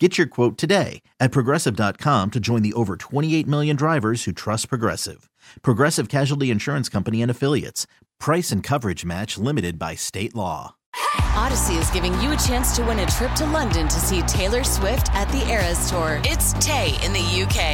Get 0.00 0.18
your 0.18 0.26
quote 0.26 0.58
today 0.58 1.02
at 1.20 1.30
progressive.com 1.30 2.32
to 2.32 2.40
join 2.40 2.62
the 2.62 2.72
over 2.72 2.96
28 2.96 3.46
million 3.46 3.76
drivers 3.76 4.24
who 4.24 4.32
trust 4.32 4.68
Progressive. 4.68 5.30
Progressive 5.62 6.08
Casualty 6.08 6.50
Insurance 6.50 6.88
Company 6.88 7.22
and 7.22 7.30
Affiliates. 7.30 7.86
Price 8.18 8.50
and 8.50 8.60
coverage 8.60 9.04
match 9.04 9.38
limited 9.38 9.78
by 9.78 9.94
state 9.94 10.34
law. 10.34 10.74
Audacy 11.34 11.80
is 11.80 11.90
giving 11.90 12.18
you 12.20 12.32
a 12.32 12.36
chance 12.36 12.74
to 12.76 12.84
win 12.84 13.00
a 13.00 13.06
trip 13.06 13.32
to 13.32 13.46
London 13.46 13.88
to 13.88 14.00
see 14.00 14.22
Taylor 14.22 14.64
Swift 14.64 15.12
at 15.14 15.28
the 15.30 15.48
Eras 15.48 15.90
Tour. 15.90 16.20
It's 16.24 16.52
Tay 16.54 16.86
in 17.04 17.12
the 17.12 17.42
UK. 17.42 17.73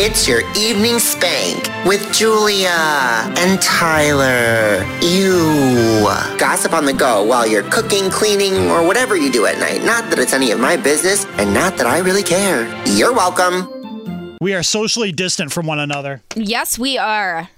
It's 0.00 0.28
your 0.28 0.42
evening 0.56 1.00
spank 1.00 1.68
with 1.84 2.12
Julia 2.12 2.68
and 2.68 3.60
Tyler. 3.60 4.86
You 5.00 6.04
gossip 6.38 6.72
on 6.72 6.84
the 6.84 6.92
go 6.92 7.24
while 7.24 7.44
you're 7.44 7.64
cooking, 7.64 8.08
cleaning, 8.08 8.70
or 8.70 8.86
whatever 8.86 9.16
you 9.16 9.32
do 9.32 9.46
at 9.46 9.58
night. 9.58 9.82
Not 9.82 10.08
that 10.10 10.20
it's 10.20 10.32
any 10.32 10.52
of 10.52 10.60
my 10.60 10.76
business, 10.76 11.26
and 11.36 11.52
not 11.52 11.76
that 11.78 11.88
I 11.88 11.98
really 11.98 12.22
care. 12.22 12.72
You're 12.86 13.12
welcome. 13.12 14.38
We 14.40 14.54
are 14.54 14.62
socially 14.62 15.10
distant 15.10 15.52
from 15.52 15.66
one 15.66 15.80
another. 15.80 16.22
Yes, 16.36 16.78
we 16.78 16.96
are. 16.96 17.48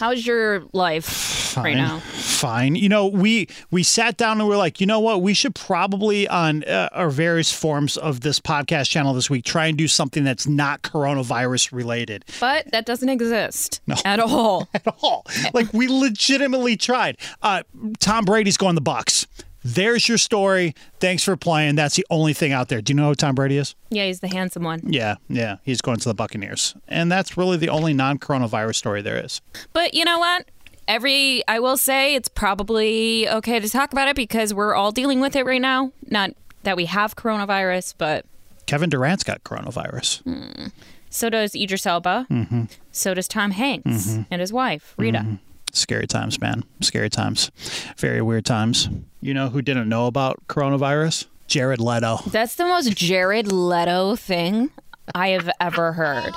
How's 0.00 0.26
your 0.26 0.64
life 0.72 1.35
right 1.64 1.76
now? 1.76 1.98
Fine. 2.00 2.76
You 2.76 2.88
know, 2.88 3.06
we 3.06 3.48
we 3.70 3.82
sat 3.82 4.16
down 4.16 4.40
and 4.40 4.48
we 4.48 4.54
are 4.54 4.58
like, 4.58 4.80
you 4.80 4.86
know 4.86 5.00
what? 5.00 5.22
We 5.22 5.34
should 5.34 5.54
probably 5.54 6.26
on 6.28 6.64
uh, 6.64 6.88
our 6.92 7.10
various 7.10 7.52
forms 7.52 7.96
of 7.96 8.20
this 8.20 8.40
podcast 8.40 8.90
channel 8.90 9.14
this 9.14 9.30
week 9.30 9.44
try 9.44 9.66
and 9.66 9.76
do 9.78 9.88
something 9.88 10.24
that's 10.24 10.46
not 10.46 10.82
coronavirus 10.82 11.72
related 11.72 12.24
But 12.40 12.70
that 12.72 12.86
doesn't 12.86 13.08
exist 13.08 13.80
No. 13.86 13.94
at 14.04 14.20
all. 14.20 14.68
at 14.74 14.86
all. 15.02 15.24
Like 15.54 15.72
we 15.72 15.88
legitimately 15.88 16.76
tried. 16.76 17.16
Uh, 17.42 17.62
Tom 18.00 18.24
Brady's 18.24 18.56
going 18.56 18.74
the 18.74 18.80
Bucks. 18.80 19.26
There's 19.68 20.08
your 20.08 20.18
story. 20.18 20.74
Thanks 21.00 21.24
for 21.24 21.36
playing. 21.36 21.74
That's 21.74 21.96
the 21.96 22.06
only 22.08 22.32
thing 22.32 22.52
out 22.52 22.68
there. 22.68 22.80
Do 22.80 22.92
you 22.92 22.96
know 22.96 23.08
who 23.08 23.14
Tom 23.16 23.34
Brady 23.34 23.56
is? 23.58 23.74
yeah, 23.90 24.06
he's 24.06 24.20
the 24.20 24.28
handsome 24.28 24.62
one. 24.62 24.80
Yeah, 24.84 25.16
yeah. 25.28 25.56
He's 25.64 25.80
going 25.80 25.96
to 25.98 26.08
the 26.08 26.14
Buccaneers, 26.14 26.76
and 26.86 27.10
that's 27.10 27.36
really 27.36 27.56
the 27.56 27.68
only 27.68 27.92
non-coronavirus 27.92 28.76
story 28.76 29.02
there 29.02 29.24
is. 29.24 29.40
But 29.72 29.92
you 29.94 30.04
know 30.04 30.20
what? 30.20 30.48
Every 30.88 31.42
I 31.48 31.58
will 31.60 31.76
say 31.76 32.14
it's 32.14 32.28
probably 32.28 33.28
okay 33.28 33.58
to 33.60 33.68
talk 33.68 33.92
about 33.92 34.08
it 34.08 34.16
because 34.16 34.54
we're 34.54 34.74
all 34.74 34.92
dealing 34.92 35.20
with 35.20 35.34
it 35.36 35.44
right 35.44 35.60
now. 35.60 35.92
Not 36.08 36.30
that 36.62 36.76
we 36.76 36.86
have 36.86 37.16
coronavirus, 37.16 37.94
but 37.98 38.24
Kevin 38.66 38.90
Durant's 38.90 39.24
got 39.24 39.42
coronavirus. 39.44 40.70
so 41.10 41.30
does 41.30 41.54
Idris 41.54 41.86
Elba. 41.86 42.26
Mm-hmm. 42.30 42.64
So 42.92 43.14
does 43.14 43.28
Tom 43.28 43.50
Hanks 43.52 44.18
and 44.30 44.40
his 44.40 44.52
wife 44.52 44.94
Rita. 44.96 45.38
Scary 45.72 46.06
times, 46.06 46.40
man. 46.40 46.64
Scary 46.80 47.10
times. 47.10 47.50
Very 47.98 48.22
weird 48.22 48.46
times. 48.46 48.88
You 49.20 49.34
know 49.34 49.48
who 49.50 49.60
didn't 49.60 49.88
know 49.88 50.06
about 50.06 50.46
coronavirus? 50.48 51.26
Jared 51.48 51.80
Leto. 51.80 52.18
That's 52.26 52.56
the 52.56 52.64
most 52.64 52.96
Jared 52.96 53.52
Leto 53.52 54.16
thing 54.16 54.70
I 55.14 55.28
have 55.28 55.50
ever 55.60 55.92
heard. 55.92 56.32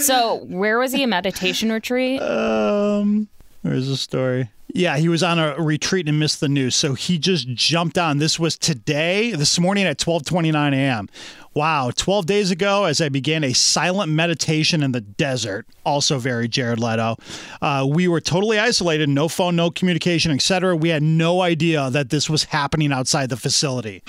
So 0.00 0.44
where 0.44 0.78
was 0.78 0.92
he? 0.92 1.02
A 1.02 1.06
meditation 1.06 1.72
retreat? 1.72 2.20
Um, 2.20 3.28
where's 3.66 3.88
the 3.88 3.96
story? 3.96 4.50
Yeah, 4.74 4.98
he 4.98 5.08
was 5.08 5.22
on 5.22 5.38
a 5.38 5.56
retreat 5.60 6.08
and 6.08 6.18
missed 6.18 6.40
the 6.40 6.48
news, 6.48 6.74
so 6.74 6.94
he 6.94 7.18
just 7.18 7.48
jumped 7.48 7.96
on. 7.96 8.18
This 8.18 8.38
was 8.38 8.58
today, 8.58 9.32
this 9.32 9.58
morning 9.58 9.86
at 9.86 9.98
12:29 9.98 10.74
a.m. 10.74 11.08
Wow, 11.54 11.90
12 11.94 12.26
days 12.26 12.50
ago, 12.50 12.84
as 12.84 13.00
I 13.00 13.08
began 13.08 13.42
a 13.42 13.54
silent 13.54 14.12
meditation 14.12 14.82
in 14.82 14.92
the 14.92 15.00
desert, 15.00 15.66
also 15.86 16.18
very 16.18 16.48
Jared 16.48 16.78
Leto. 16.78 17.16
Uh, 17.62 17.86
we 17.88 18.08
were 18.08 18.20
totally 18.20 18.58
isolated, 18.58 19.08
no 19.08 19.26
phone, 19.28 19.56
no 19.56 19.70
communication, 19.70 20.32
etc. 20.32 20.76
We 20.76 20.90
had 20.90 21.02
no 21.02 21.40
idea 21.40 21.88
that 21.88 22.10
this 22.10 22.28
was 22.28 22.44
happening 22.44 22.92
outside 22.92 23.30
the 23.30 23.38
facility. 23.38 24.02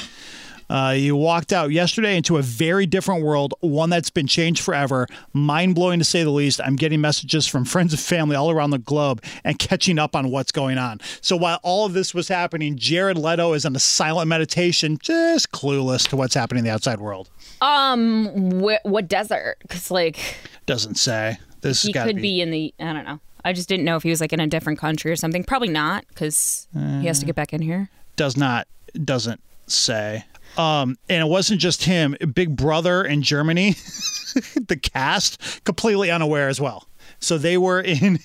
Uh, 0.69 0.94
you 0.97 1.16
walked 1.16 1.53
out 1.53 1.72
yesterday 1.72 2.17
into 2.17 2.38
a 2.38 2.41
very 2.41 2.85
different 2.85 3.23
world, 3.23 3.53
one 3.61 3.89
that's 3.89 4.09
been 4.09 4.28
changed 4.28 4.61
forever. 4.61 5.07
Mind 5.33 5.75
blowing 5.75 6.00
to 6.00 6.05
say 6.05 6.23
the 6.23 6.29
least. 6.29 6.59
I'm 6.63 6.75
getting 6.75 7.00
messages 7.01 7.47
from 7.47 7.63
friends 7.73 7.94
and 7.94 8.00
family 8.00 8.35
all 8.35 8.51
around 8.51 8.72
the 8.72 8.78
globe 8.79 9.23
and 9.44 9.57
catching 9.57 9.97
up 9.97 10.16
on 10.16 10.29
what's 10.29 10.51
going 10.51 10.78
on. 10.78 11.00
So 11.22 11.38
while 11.38 11.59
all 11.63 11.85
of 11.85 11.94
this 11.94 12.13
was 12.13 12.28
happening, 12.28 12.75
Jared 12.78 13.17
Leto 13.17 13.53
is 13.53 13.66
in 13.66 13.75
a 13.75 13.79
silent 13.79 14.28
meditation, 14.28 14.97
just 15.01 15.51
clueless 15.51 16.07
to 16.09 16.17
what's 16.17 16.33
happening 16.33 16.59
in 16.59 16.66
the 16.66 16.72
outside 16.72 16.99
world. 16.99 17.29
Um, 17.61 18.61
wh- 18.61 18.84
what 18.85 19.07
desert? 19.07 19.57
Because 19.61 19.89
like 19.89 20.19
Doesn't 20.66 20.95
say. 20.95 21.38
This 21.61 21.81
he 21.84 21.94
could 21.94 22.17
be 22.17 22.41
in 22.41 22.51
the 22.51 22.73
I 22.79 22.94
don't 22.94 23.05
know. 23.05 23.19
I 23.44 23.53
just 23.53 23.69
didn't 23.69 23.85
know 23.85 23.95
if 23.95 24.03
he 24.03 24.09
was 24.09 24.19
like 24.22 24.34
in 24.34 24.39
a 24.39 24.47
different 24.47 24.78
country 24.79 25.09
or 25.11 25.16
something. 25.16 25.44
Probably 25.44 25.69
not 25.69 26.05
because 26.09 26.67
he 26.73 27.07
has 27.07 27.19
to 27.19 27.25
get 27.25 27.35
back 27.35 27.53
in 27.53 27.61
here. 27.61 27.89
does 28.16 28.35
not 28.35 28.67
doesn't 29.03 29.41
say. 29.67 30.25
Um, 30.57 30.97
and 31.07 31.22
it 31.22 31.29
wasn't 31.29 31.62
just 31.62 31.84
him. 31.84 32.16
Big 32.34 32.56
Brother 32.56 33.03
in 33.03 33.22
Germany, 33.22 33.72
the 34.68 34.79
cast 34.81 35.63
completely 35.63 36.09
unaware 36.09 36.50
as 36.50 36.59
well. 36.59 36.88
So 37.19 37.38
they 37.38 37.57
were 37.57 37.81
in, 37.81 38.19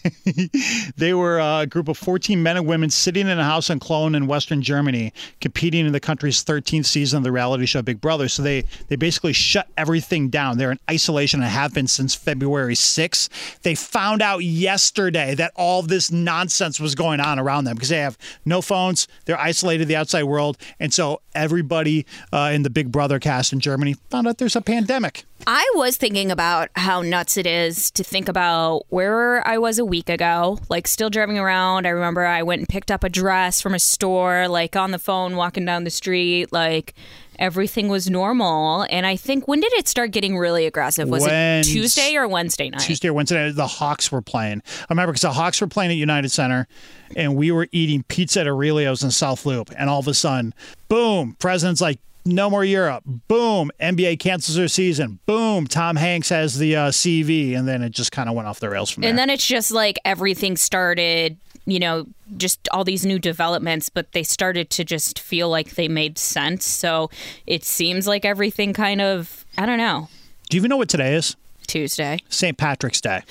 they 0.97 1.15
were 1.15 1.39
a 1.39 1.67
group 1.67 1.89
of 1.89 1.99
14 1.99 2.43
men 2.43 2.57
and 2.57 2.67
women 2.67 2.91
sitting 2.91 3.29
in 3.29 3.39
a 3.39 3.45
house 3.45 3.71
in 3.71 3.81
Cologne 3.81 4.15
in 4.15 4.27
Western 4.27 4.63
Germany, 4.63 5.13
competing 5.41 5.87
in 5.87 5.93
the 5.93 6.01
country's 6.01 6.45
13th 6.45 6.87
season 6.87 7.19
of 7.19 7.25
the 7.25 7.33
reality 7.33 7.67
show 7.67 7.83
Big 7.83 8.01
Brother. 8.01 8.29
So 8.29 8.43
they 8.43 8.65
they 8.89 8.97
basically 8.97 9.33
shut 9.33 9.69
everything 9.77 10.29
down. 10.29 10.59
They're 10.59 10.73
in 10.73 10.79
isolation 10.91 11.43
and 11.43 11.51
have 11.51 11.75
been 11.75 11.87
since 11.87 12.15
February 12.15 12.75
6th. 12.75 13.29
They 13.63 13.75
found 13.75 14.23
out 14.23 14.39
yesterday 14.39 15.35
that 15.35 15.53
all 15.57 15.83
this 15.83 16.11
nonsense 16.11 16.81
was 16.81 16.95
going 16.95 17.21
on 17.21 17.39
around 17.39 17.65
them 17.65 17.75
because 17.75 17.89
they 17.89 17.99
have 17.99 18.19
no 18.45 18.63
phones. 18.63 19.09
They're 19.25 19.41
isolated 19.41 19.89
the 19.89 19.97
outside 19.97 20.25
world, 20.25 20.59
and 20.79 20.93
so 20.93 21.21
everybody 21.35 22.07
uh, 22.33 22.51
in 22.53 22.63
the 22.63 22.71
Big 22.71 22.93
Brother 22.93 23.19
cast 23.19 23.53
in 23.53 23.61
Germany 23.61 23.97
found 24.11 24.27
out 24.27 24.39
there's 24.39 24.57
a 24.57 24.61
pandemic. 24.61 25.25
I 25.47 25.69
was 25.75 25.97
thinking 25.97 26.31
about 26.31 26.69
how 26.77 27.03
nuts 27.03 27.37
it 27.37 27.47
is 27.47 27.91
to 27.93 28.05
think 28.05 28.29
about 28.29 28.85
where 28.91 29.47
I 29.47 29.59
was 29.59 29.79
a 29.81 29.85
week 29.85 30.09
ago, 30.09 30.59
like 30.69 30.87
still 30.87 31.11
driving 31.11 31.37
around. 31.39 31.85
I 31.87 31.91
remember 31.91 32.25
I 32.25 32.45
went 32.45 32.61
and 32.61 32.69
picked 32.69 32.93
up 32.93 33.03
a 33.03 33.09
dress 33.09 33.61
from 33.61 33.75
a 33.75 33.81
store, 33.81 34.47
like 34.47 34.77
on 34.77 34.93
the 34.93 35.01
phone, 35.01 35.35
walking 35.35 35.65
down 35.65 35.83
the 35.83 35.91
street, 35.91 36.53
like 36.53 36.95
everything 37.41 37.89
was 37.89 38.09
normal. 38.09 38.87
And 38.89 39.05
I 39.05 39.17
think 39.17 39.49
when 39.49 39.59
did 39.59 39.73
it 39.73 39.89
start 39.89 40.13
getting 40.13 40.39
really 40.39 40.65
aggressive? 40.65 41.09
Was 41.09 41.25
Wednes- 41.25 41.61
it 41.63 41.73
Tuesday 41.73 42.15
or 42.15 42.29
Wednesday 42.29 42.71
night? 42.71 42.83
Tuesday 42.83 43.09
or 43.09 43.13
Wednesday, 43.13 43.45
night, 43.45 43.57
the 43.57 43.67
Hawks 43.67 44.13
were 44.13 44.23
playing. 44.23 44.63
I 44.83 44.87
remember 44.91 45.13
because 45.13 45.23
the 45.23 45.33
Hawks 45.33 45.61
were 45.61 45.67
playing 45.67 45.91
at 45.91 45.97
United 45.97 46.29
Center, 46.29 46.69
and 47.17 47.35
we 47.35 47.51
were 47.51 47.67
eating 47.73 48.05
pizza 48.05 48.43
at 48.43 48.47
Aurelio's 48.47 49.03
in 49.03 49.11
South 49.11 49.45
Loop, 49.45 49.73
and 49.77 49.91
all 49.91 49.99
of 49.99 50.07
a 50.07 50.15
sudden, 50.15 50.55
boom! 50.89 51.35
President's 51.41 51.81
like, 51.81 51.99
"No 52.25 52.49
more 52.51 52.65
Europe." 52.65 53.05
Boom! 53.29 53.71
NBA 53.81 54.19
cancels 54.19 54.57
their 54.57 54.69
season. 54.69 55.19
Boom! 55.27 55.67
Tom 55.67 55.97
Hanks 55.97 56.29
has 56.29 56.59
the 56.59 56.77
uh, 56.77 56.91
CV, 56.91 57.57
and 57.57 57.67
then 57.67 57.83
it 57.83 57.91
just 57.91 58.13
kind 58.13 58.29
of 58.29 58.35
went 58.35 58.49
off 58.49 58.61
the 58.61 58.71
rails 58.71 58.91
from 58.91 59.03
there. 59.03 59.11
And 59.11 59.19
then 59.19 59.31
it's 59.31 59.47
just 59.47 59.71
like 59.71 59.99
everything 60.05 60.57
started, 60.57 61.39
you 61.67 61.79
know, 61.79 62.07
just 62.37 62.69
all 62.73 62.85
these 62.85 63.05
new 63.05 63.19
developments, 63.19 63.89
but 63.89 64.13
they 64.13 64.23
started 64.23 64.71
to 64.71 64.85
just 64.85 65.19
feel 65.19 65.49
like 65.49 65.75
they 65.75 65.89
made 65.89 66.19
sense. 66.19 66.65
So 66.65 67.11
it 67.47 67.65
seems 67.65 68.07
like 68.07 68.25
everything 68.25 68.73
kind 68.73 69.01
of, 69.01 69.45
I 69.59 69.67
don't 69.67 69.79
know, 69.79 70.09
Do 70.49 70.57
you 70.57 70.61
even 70.61 70.69
know 70.71 70.77
what 70.77 70.89
today 70.89 71.15
is? 71.15 71.37
Tuesday. 71.73 72.19
St. 72.29 72.57
Patrick's 72.59 73.01
Day. 73.01 73.23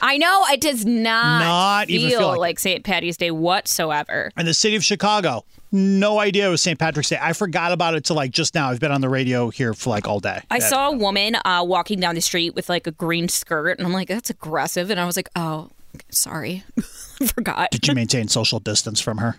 I 0.00 0.16
know 0.16 0.44
it 0.50 0.60
does 0.60 0.84
not, 0.86 1.38
Not 1.40 1.86
feel, 1.88 2.00
even 2.00 2.18
feel 2.18 2.28
like 2.28 2.38
like, 2.38 2.58
St. 2.58 2.82
Patty's 2.82 3.16
Day 3.18 3.30
whatsoever. 3.30 4.30
in 4.38 4.46
the 4.46 4.54
city 4.54 4.74
of 4.76 4.82
Chicago. 4.84 5.44
No 5.72 6.18
idea 6.18 6.48
it 6.48 6.50
was 6.50 6.62
St. 6.62 6.78
Patrick's 6.78 7.10
Day. 7.10 7.18
I 7.20 7.32
forgot 7.34 7.70
about 7.72 7.94
it 7.94 8.04
till 8.04 8.16
like 8.16 8.30
just 8.32 8.54
now. 8.54 8.70
I've 8.70 8.80
been 8.80 8.90
on 8.90 9.02
the 9.02 9.08
radio 9.08 9.50
here 9.50 9.74
for 9.74 9.90
like 9.90 10.08
all 10.08 10.18
day. 10.18 10.40
I 10.50 10.58
saw 10.58 10.88
a 10.88 10.96
woman 10.96 11.36
uh, 11.44 11.62
walking 11.64 12.00
down 12.00 12.14
the 12.16 12.20
street 12.20 12.54
with 12.54 12.68
like 12.68 12.86
a 12.86 12.90
green 12.90 13.28
skirt, 13.28 13.78
and 13.78 13.86
I'm 13.86 13.92
like, 13.92 14.08
that's 14.08 14.30
aggressive. 14.30 14.90
And 14.90 14.98
I 14.98 15.04
was 15.04 15.14
like, 15.16 15.28
oh, 15.36 15.68
sorry. 16.10 16.64
Forgot. 17.34 17.70
Did 17.70 17.86
you 17.86 17.94
maintain 17.94 18.26
social 18.28 18.58
distance 18.58 18.98
from 19.00 19.18
her? 19.18 19.36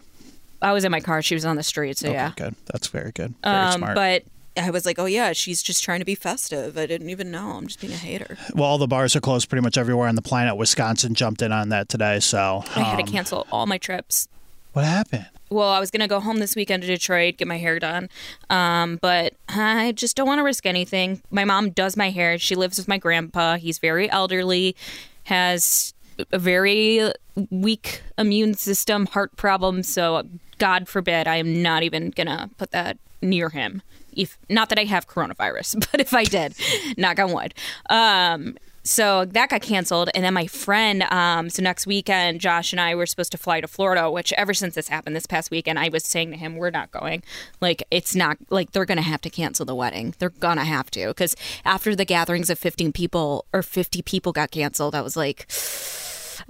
I 0.62 0.72
was 0.74 0.86
in 0.86 0.92
my 0.92 1.02
car. 1.02 1.22
She 1.24 1.34
was 1.34 1.44
on 1.44 1.56
the 1.56 1.64
street. 1.64 1.98
So 1.98 2.12
yeah. 2.12 2.31
Good. 2.38 2.56
That's 2.68 2.88
very 2.88 3.12
good. 3.12 3.34
Very 3.44 3.56
Um, 3.56 3.72
smart. 3.80 3.96
but 3.96 4.24
I 4.57 4.69
was 4.69 4.86
like, 4.86 5.00
oh 5.00 5.06
yeah, 5.06 5.33
she's 5.33 5.63
just 5.63 5.83
trying 5.83 6.00
to 6.00 6.06
be 6.06 6.15
festive. 6.15 6.77
I 6.77 6.86
didn't 6.86 7.09
even 7.09 7.31
know. 7.31 7.51
I'm 7.51 7.68
just 7.68 7.80
being 7.80 7.94
a 7.94 7.98
hater. 7.98 8.38
Well, 8.53 8.65
all 8.65 8.77
the 8.77 8.88
bars 8.88 9.15
are 9.15 9.21
closed 9.21 9.50
pretty 9.50 9.63
much 9.63 9.77
everywhere 9.77 10.07
on 10.07 10.15
the 10.15 10.21
planet. 10.21 10.57
Wisconsin 10.57 11.13
jumped 11.15 11.42
in 11.42 11.51
on 11.51 11.69
that 11.69 11.89
today. 11.89 12.19
So 12.19 12.63
I 12.75 12.80
had 12.81 13.00
um, 13.00 13.06
to 13.06 13.12
cancel 13.12 13.48
all 13.51 13.65
my 13.65 13.77
trips. 13.77 14.27
what 14.74 14.86
happened? 14.86 15.27
Well, 15.50 15.69
I 15.69 15.80
was 15.81 15.92
gonna 15.92 16.07
go 16.07 16.21
home 16.21 16.38
this 16.38 16.56
weekend 16.56 16.81
to 16.83 16.88
Detroit, 16.88 17.36
get 17.38 17.48
my 17.48 17.57
hair 17.57 17.77
done, 17.77 18.07
um, 18.50 19.00
but 19.01 19.33
I 19.50 19.92
just 19.92 20.15
don't 20.15 20.25
want 20.25 20.39
to 20.39 20.44
risk 20.44 20.65
anything. 20.65 21.21
My 21.30 21.44
mom 21.44 21.71
does 21.71 21.97
my 21.97 22.09
hair. 22.09 22.38
She 22.38 22.56
lives 22.56 22.77
with 22.77 22.88
my 22.88 22.97
grandpa. 22.97 23.57
He's 23.57 23.77
very 23.77 24.09
elderly, 24.09 24.77
has 25.24 25.94
a 26.31 26.39
very 26.39 27.12
weak 27.50 28.01
immune 28.18 28.54
system, 28.54 29.07
heart 29.07 29.36
problems. 29.36 29.89
So, 29.89 30.25
God 30.57 30.88
forbid, 30.88 31.27
I 31.27 31.36
am 31.36 31.62
not 31.62 31.83
even 31.83 32.12
gonna 32.12 32.50
put 32.57 32.71
that 32.71 32.97
near 33.21 33.50
him. 33.50 33.81
If 34.12 34.38
not 34.50 34.69
that 34.69 34.80
I 34.80 34.86
have 34.86 35.08
coronavirus, 35.08 35.86
but 35.92 36.02
if 36.02 36.13
I 36.13 36.24
did, 36.24 36.56
knock 36.98 37.19
on 37.19 37.34
wood. 37.34 37.54
Um, 37.90 38.58
so 38.84 39.25
that 39.25 39.50
got 39.50 39.62
canceled, 39.62 40.10
and 40.16 40.24
then 40.24 40.34
my 40.34 40.48
friend. 40.48 41.04
Um, 41.12 41.50
so 41.50 41.62
next 41.62 41.86
weekend, 41.86 42.42
Josh 42.42 42.74
and 42.74 42.81
I 42.81 42.96
were 42.96 43.06
supposed 43.06 43.31
to 43.31 43.38
fly 43.38 43.62
to 43.62 43.68
Florida. 43.68 44.10
Which 44.10 44.34
ever 44.34 44.54
since 44.54 44.75
this 44.75 44.88
happened 44.88 45.16
this 45.16 45.28
past 45.28 45.52
weekend, 45.52 45.78
I 45.78 45.90
was 45.90 46.04
saying 46.04 46.31
to 46.31 46.38
him, 46.38 46.56
"We're 46.56 46.72
not 46.72 46.90
going. 46.92 47.22
Like 47.60 47.84
it's 47.92 48.16
not 48.16 48.38
like 48.50 48.72
they're 48.72 48.86
gonna 48.86 49.02
have 49.04 49.22
to 49.22 49.30
cancel 49.30 49.66
the 49.66 49.75
wedding. 49.75 50.16
They're 50.18 50.30
gonna 50.30 50.66
have 50.66 50.90
to 50.92 51.07
because 51.10 51.36
after 51.64 51.96
the 51.96 52.06
gatherings 52.06 52.50
of 52.50 52.57
fifteen 52.57 52.92
people 52.92 53.46
or 53.54 53.62
fifty 53.62 54.02
people 54.02 54.31
got 54.31 54.52
canceled, 54.52 54.96
I 54.96 55.02
was 55.02 55.16
like." 55.16 55.48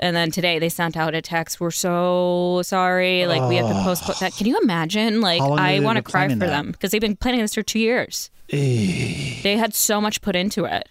And 0.01 0.15
then 0.15 0.31
today 0.31 0.57
they 0.57 0.69
sent 0.69 0.97
out 0.97 1.13
a 1.13 1.21
text. 1.21 1.59
We're 1.59 1.71
so 1.71 2.61
sorry. 2.63 3.27
Like 3.27 3.47
we 3.47 3.55
have 3.57 3.67
to 3.67 3.73
postpone 3.83 4.15
that. 4.19 4.33
Can 4.33 4.47
you 4.47 4.59
imagine? 4.61 5.21
Like 5.21 5.41
I 5.41 5.79
want 5.79 5.97
to 5.97 6.01
cry 6.01 6.27
for 6.27 6.35
that? 6.35 6.47
them 6.47 6.71
because 6.71 6.91
they've 6.91 6.99
been 6.99 7.15
planning 7.15 7.41
this 7.41 7.53
for 7.53 7.61
two 7.61 7.79
years. 7.79 8.31
Eh. 8.49 9.41
They 9.43 9.57
had 9.57 9.73
so 9.73 10.01
much 10.01 10.21
put 10.21 10.35
into 10.35 10.65
it. 10.65 10.89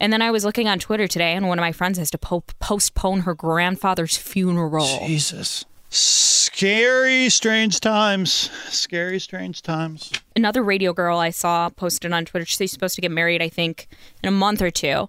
And 0.00 0.12
then 0.12 0.20
I 0.20 0.30
was 0.30 0.44
looking 0.44 0.68
on 0.68 0.78
Twitter 0.78 1.06
today, 1.06 1.32
and 1.32 1.48
one 1.48 1.58
of 1.58 1.62
my 1.62 1.72
friends 1.72 1.98
has 1.98 2.10
to 2.10 2.18
po- 2.18 2.44
postpone 2.60 3.20
her 3.20 3.34
grandfather's 3.34 4.16
funeral. 4.16 4.98
Jesus. 5.06 5.64
Scary, 5.88 7.30
strange 7.30 7.80
times. 7.80 8.50
Scary, 8.68 9.18
strange 9.18 9.62
times. 9.62 10.12
Another 10.34 10.62
radio 10.62 10.92
girl 10.92 11.18
I 11.18 11.30
saw 11.30 11.70
posted 11.70 12.12
on 12.12 12.26
Twitter. 12.26 12.44
She's 12.44 12.72
supposed 12.72 12.94
to 12.96 13.00
get 13.00 13.10
married, 13.10 13.40
I 13.40 13.48
think, 13.48 13.88
in 14.22 14.28
a 14.28 14.32
month 14.32 14.60
or 14.60 14.70
two. 14.70 15.08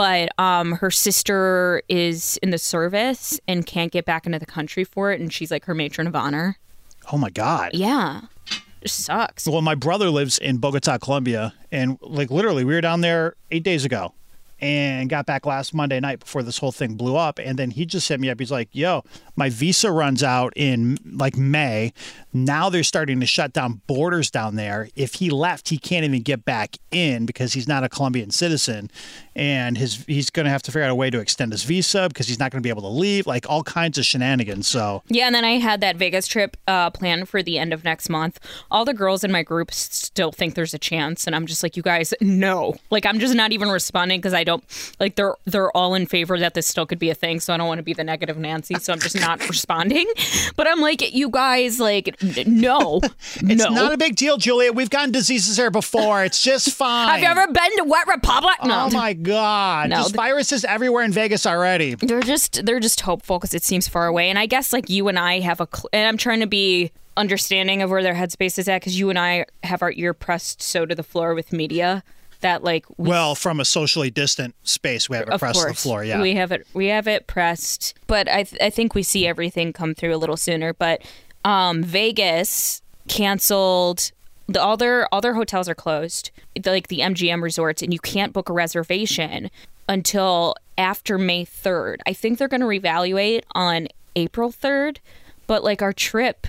But 0.00 0.30
um, 0.38 0.72
her 0.72 0.90
sister 0.90 1.82
is 1.90 2.38
in 2.42 2.48
the 2.48 2.56
service 2.56 3.38
and 3.46 3.66
can't 3.66 3.92
get 3.92 4.06
back 4.06 4.24
into 4.24 4.38
the 4.38 4.46
country 4.46 4.82
for 4.82 5.12
it, 5.12 5.20
and 5.20 5.30
she's 5.30 5.50
like 5.50 5.66
her 5.66 5.74
matron 5.74 6.06
of 6.06 6.16
honor. 6.16 6.56
Oh 7.12 7.18
my 7.18 7.28
God. 7.28 7.72
Yeah, 7.74 8.22
it 8.80 8.88
sucks. 8.88 9.46
Well, 9.46 9.60
my 9.60 9.74
brother 9.74 10.08
lives 10.08 10.38
in 10.38 10.56
Bogota, 10.56 10.96
Colombia, 10.96 11.52
and 11.70 11.98
like 12.00 12.30
literally, 12.30 12.64
we 12.64 12.72
were 12.72 12.80
down 12.80 13.02
there 13.02 13.34
eight 13.50 13.62
days 13.62 13.84
ago, 13.84 14.14
and 14.60 15.08
got 15.08 15.26
back 15.26 15.46
last 15.46 15.74
Monday 15.74 16.00
night 16.00 16.20
before 16.20 16.42
this 16.42 16.58
whole 16.58 16.72
thing 16.72 16.94
blew 16.94 17.16
up. 17.16 17.38
And 17.38 17.58
then 17.58 17.70
he 17.70 17.86
just 17.86 18.08
hit 18.08 18.20
me 18.20 18.30
up. 18.30 18.38
He's 18.38 18.50
like, 18.50 18.68
"Yo, 18.72 19.04
my 19.36 19.48
visa 19.48 19.90
runs 19.90 20.22
out 20.22 20.52
in 20.56 20.98
like 21.04 21.36
May. 21.36 21.92
Now 22.32 22.68
they're 22.68 22.82
starting 22.82 23.20
to 23.20 23.26
shut 23.26 23.52
down 23.52 23.80
borders 23.86 24.30
down 24.30 24.56
there. 24.56 24.88
If 24.94 25.14
he 25.14 25.30
left, 25.30 25.68
he 25.68 25.78
can't 25.78 26.04
even 26.04 26.22
get 26.22 26.44
back 26.44 26.76
in 26.90 27.26
because 27.26 27.52
he's 27.52 27.66
not 27.66 27.84
a 27.84 27.88
Colombian 27.88 28.30
citizen, 28.30 28.90
and 29.34 29.78
his 29.78 30.04
he's 30.06 30.30
going 30.30 30.44
to 30.44 30.50
have 30.50 30.62
to 30.62 30.70
figure 30.70 30.84
out 30.84 30.90
a 30.90 30.94
way 30.94 31.10
to 31.10 31.20
extend 31.20 31.52
his 31.52 31.64
visa 31.64 32.08
because 32.08 32.28
he's 32.28 32.38
not 32.38 32.50
going 32.50 32.62
to 32.62 32.66
be 32.66 32.70
able 32.70 32.82
to 32.82 32.88
leave. 32.88 33.26
Like 33.26 33.48
all 33.48 33.62
kinds 33.62 33.98
of 33.98 34.04
shenanigans. 34.04 34.68
So 34.68 35.02
Yeah, 35.08 35.26
and 35.26 35.34
then 35.34 35.44
I 35.44 35.52
had 35.52 35.80
that 35.80 35.96
Vegas 35.96 36.26
trip 36.26 36.56
uh, 36.66 36.90
planned 36.90 37.28
for 37.28 37.42
the 37.42 37.58
end 37.58 37.72
of 37.72 37.84
next 37.84 38.08
month. 38.08 38.38
All 38.70 38.84
the 38.84 38.94
girls 38.94 39.24
in 39.24 39.32
my 39.32 39.42
group 39.42 39.72
still 39.72 40.32
think 40.32 40.54
there's 40.54 40.74
a 40.74 40.78
chance, 40.78 41.26
and 41.26 41.34
I'm 41.36 41.46
just 41.46 41.62
like, 41.62 41.76
you 41.76 41.82
guys, 41.82 42.12
no. 42.20 42.76
Like, 42.90 43.06
I'm 43.06 43.18
just 43.20 43.34
not 43.34 43.52
even 43.52 43.68
responding 43.68 44.18
because 44.18 44.34
I 44.34 44.44
don't 44.44 44.49
like 44.98 45.14
they're 45.16 45.34
they're 45.44 45.70
all 45.76 45.94
in 45.94 46.06
favor 46.06 46.38
that 46.38 46.54
this 46.54 46.66
still 46.66 46.86
could 46.86 46.98
be 46.98 47.10
a 47.10 47.14
thing. 47.14 47.40
So 47.40 47.52
I 47.52 47.56
don't 47.56 47.66
want 47.68 47.78
to 47.78 47.82
be 47.82 47.92
the 47.94 48.04
negative 48.04 48.36
Nancy. 48.38 48.74
So 48.76 48.92
I'm 48.92 48.98
just 49.00 49.18
not 49.20 49.46
responding. 49.48 50.06
But 50.56 50.66
I'm 50.68 50.80
like, 50.80 51.14
you 51.14 51.28
guys, 51.30 51.78
like, 51.80 52.16
no, 52.46 53.00
it's 53.36 53.64
no. 53.64 53.70
not 53.70 53.92
a 53.92 53.96
big 53.96 54.16
deal, 54.16 54.36
Julia. 54.36 54.72
We've 54.72 54.90
gotten 54.90 55.12
diseases 55.12 55.56
there 55.56 55.70
before. 55.70 56.24
It's 56.24 56.42
just 56.42 56.70
fine. 56.74 57.08
Have 57.20 57.20
you 57.20 57.26
ever 57.26 57.52
been 57.52 57.76
to 57.78 57.84
Wet 57.84 58.06
Republic? 58.06 58.56
No. 58.64 58.86
Oh 58.86 58.90
my 58.90 59.12
god! 59.12 59.90
No, 59.90 59.96
There's 59.96 60.12
the- 60.12 60.16
viruses 60.16 60.64
everywhere 60.64 61.04
in 61.04 61.12
Vegas 61.12 61.46
already. 61.46 61.94
they're 61.96 62.20
just 62.20 62.64
they're 62.66 62.80
just 62.80 63.00
hopeful 63.02 63.38
because 63.38 63.54
it 63.54 63.62
seems 63.62 63.88
far 63.88 64.06
away 64.06 64.28
and 64.30 64.38
i 64.38 64.46
guess 64.46 64.72
like 64.72 64.88
you 64.90 65.08
and 65.08 65.18
i 65.18 65.40
have 65.40 65.60
a 65.60 65.68
cl- 65.72 65.88
and 65.92 66.06
i'm 66.06 66.16
trying 66.16 66.40
to 66.40 66.46
be 66.46 66.90
understanding 67.16 67.82
of 67.82 67.90
where 67.90 68.02
their 68.02 68.14
headspace 68.14 68.58
is 68.58 68.68
at 68.68 68.80
because 68.80 68.98
you 68.98 69.10
and 69.10 69.18
i 69.18 69.44
have 69.62 69.82
our 69.82 69.92
ear 69.96 70.12
pressed 70.14 70.62
so 70.62 70.84
to 70.86 70.94
the 70.94 71.02
floor 71.02 71.34
with 71.34 71.52
media 71.52 72.02
that 72.40 72.62
like 72.64 72.86
we, 72.96 73.08
Well, 73.08 73.34
from 73.34 73.60
a 73.60 73.64
socially 73.64 74.10
distant 74.10 74.54
space, 74.62 75.08
we 75.08 75.16
have 75.16 75.28
it 75.28 75.38
pressed 75.38 75.60
course 75.60 75.72
the 75.72 75.76
floor. 75.76 76.04
Yeah. 76.04 76.20
we 76.20 76.34
have 76.34 76.52
it 76.52 76.66
we 76.74 76.86
have 76.86 77.06
it 77.06 77.26
pressed 77.26 77.94
but 78.06 78.28
i 78.28 78.42
th- 78.44 78.60
i 78.60 78.70
think 78.70 78.94
we 78.94 79.02
see 79.02 79.26
everything 79.26 79.72
come 79.72 79.94
through 79.94 80.14
a 80.14 80.18
little 80.18 80.36
sooner 80.36 80.72
but 80.72 81.02
um 81.44 81.82
vegas 81.82 82.82
canceled 83.08 84.12
the, 84.48 84.60
all 84.60 84.76
their 84.76 85.12
all 85.12 85.20
their 85.20 85.34
hotels 85.34 85.68
are 85.68 85.74
closed 85.74 86.30
the, 86.60 86.70
like 86.70 86.88
the 86.88 86.98
mgm 87.00 87.42
resorts 87.42 87.82
and 87.82 87.92
you 87.92 87.98
can't 88.00 88.32
book 88.32 88.48
a 88.48 88.52
reservation 88.52 89.50
until 89.88 90.54
after 90.78 91.18
may 91.18 91.44
3rd 91.44 91.96
i 92.06 92.12
think 92.12 92.38
they're 92.38 92.48
going 92.48 92.60
to 92.60 92.66
reevaluate 92.66 93.42
on 93.52 93.88
april 94.16 94.50
3rd 94.50 94.98
but 95.46 95.62
like 95.64 95.82
our 95.82 95.92
trip 95.92 96.46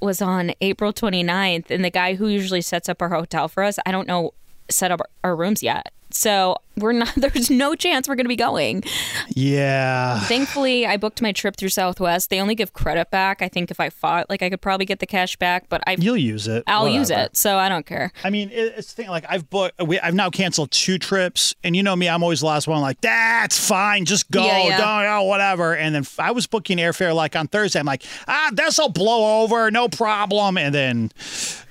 was 0.00 0.20
on 0.22 0.52
april 0.60 0.92
29th 0.92 1.70
and 1.70 1.84
the 1.84 1.90
guy 1.90 2.14
who 2.14 2.28
usually 2.28 2.62
sets 2.62 2.88
up 2.88 3.00
our 3.02 3.10
hotel 3.10 3.48
for 3.48 3.62
us 3.62 3.78
i 3.86 3.92
don't 3.92 4.08
know 4.08 4.32
set 4.70 4.90
up 4.90 5.00
our 5.24 5.36
rooms 5.36 5.62
yet. 5.62 5.92
So 6.10 6.56
we're 6.82 6.92
not 6.92 7.12
there's 7.16 7.50
no 7.50 7.74
chance 7.74 8.08
we're 8.08 8.14
going 8.14 8.24
to 8.24 8.28
be 8.28 8.36
going 8.36 8.82
yeah. 9.30 10.20
thankfully 10.20 10.86
i 10.86 10.96
booked 10.96 11.22
my 11.22 11.32
trip 11.32 11.56
through 11.56 11.68
southwest 11.68 12.30
they 12.30 12.40
only 12.40 12.54
give 12.54 12.72
credit 12.72 13.10
back 13.10 13.42
i 13.42 13.48
think 13.48 13.70
if 13.70 13.80
i 13.80 13.88
fought 13.90 14.28
like 14.28 14.42
i 14.42 14.50
could 14.50 14.60
probably 14.60 14.86
get 14.86 14.98
the 14.98 15.06
cash 15.06 15.36
back 15.36 15.68
but 15.68 15.82
i 15.86 15.96
You'll 15.98 16.16
use 16.16 16.48
it. 16.48 16.64
i'll 16.66 16.88
use 16.88 17.10
it 17.10 17.36
so 17.36 17.56
i 17.56 17.68
don't 17.68 17.86
care 17.86 18.12
I 18.24 18.30
mean, 18.30 18.50
it's 18.52 18.92
the 18.92 19.02
thing. 19.02 19.10
Like 19.10 19.24
I've 19.28 19.48
booked, 19.50 19.82
we, 19.82 19.98
I've 20.00 20.14
now 20.14 20.30
canceled 20.30 20.70
two 20.70 20.98
trips, 20.98 21.54
and 21.64 21.74
you 21.76 21.82
know 21.82 21.94
me, 21.96 22.08
I'm 22.08 22.22
always 22.22 22.40
the 22.40 22.46
last 22.46 22.66
one. 22.68 22.80
Like 22.80 23.00
that's 23.00 23.58
fine, 23.68 24.04
just 24.04 24.30
go, 24.30 24.44
Yeah, 24.44 24.64
yeah. 24.64 24.76
don't, 24.78 25.06
oh, 25.06 25.22
whatever. 25.24 25.74
And 25.76 25.94
then 25.94 26.04
I 26.18 26.30
was 26.32 26.46
booking 26.46 26.78
airfare 26.78 27.14
like 27.14 27.36
on 27.36 27.46
Thursday. 27.48 27.78
I'm 27.80 27.86
like, 27.86 28.02
ah, 28.28 28.50
this'll 28.52 28.88
blow 28.90 29.42
over, 29.42 29.70
no 29.70 29.88
problem. 29.88 30.58
And 30.58 30.74
then, 30.74 31.12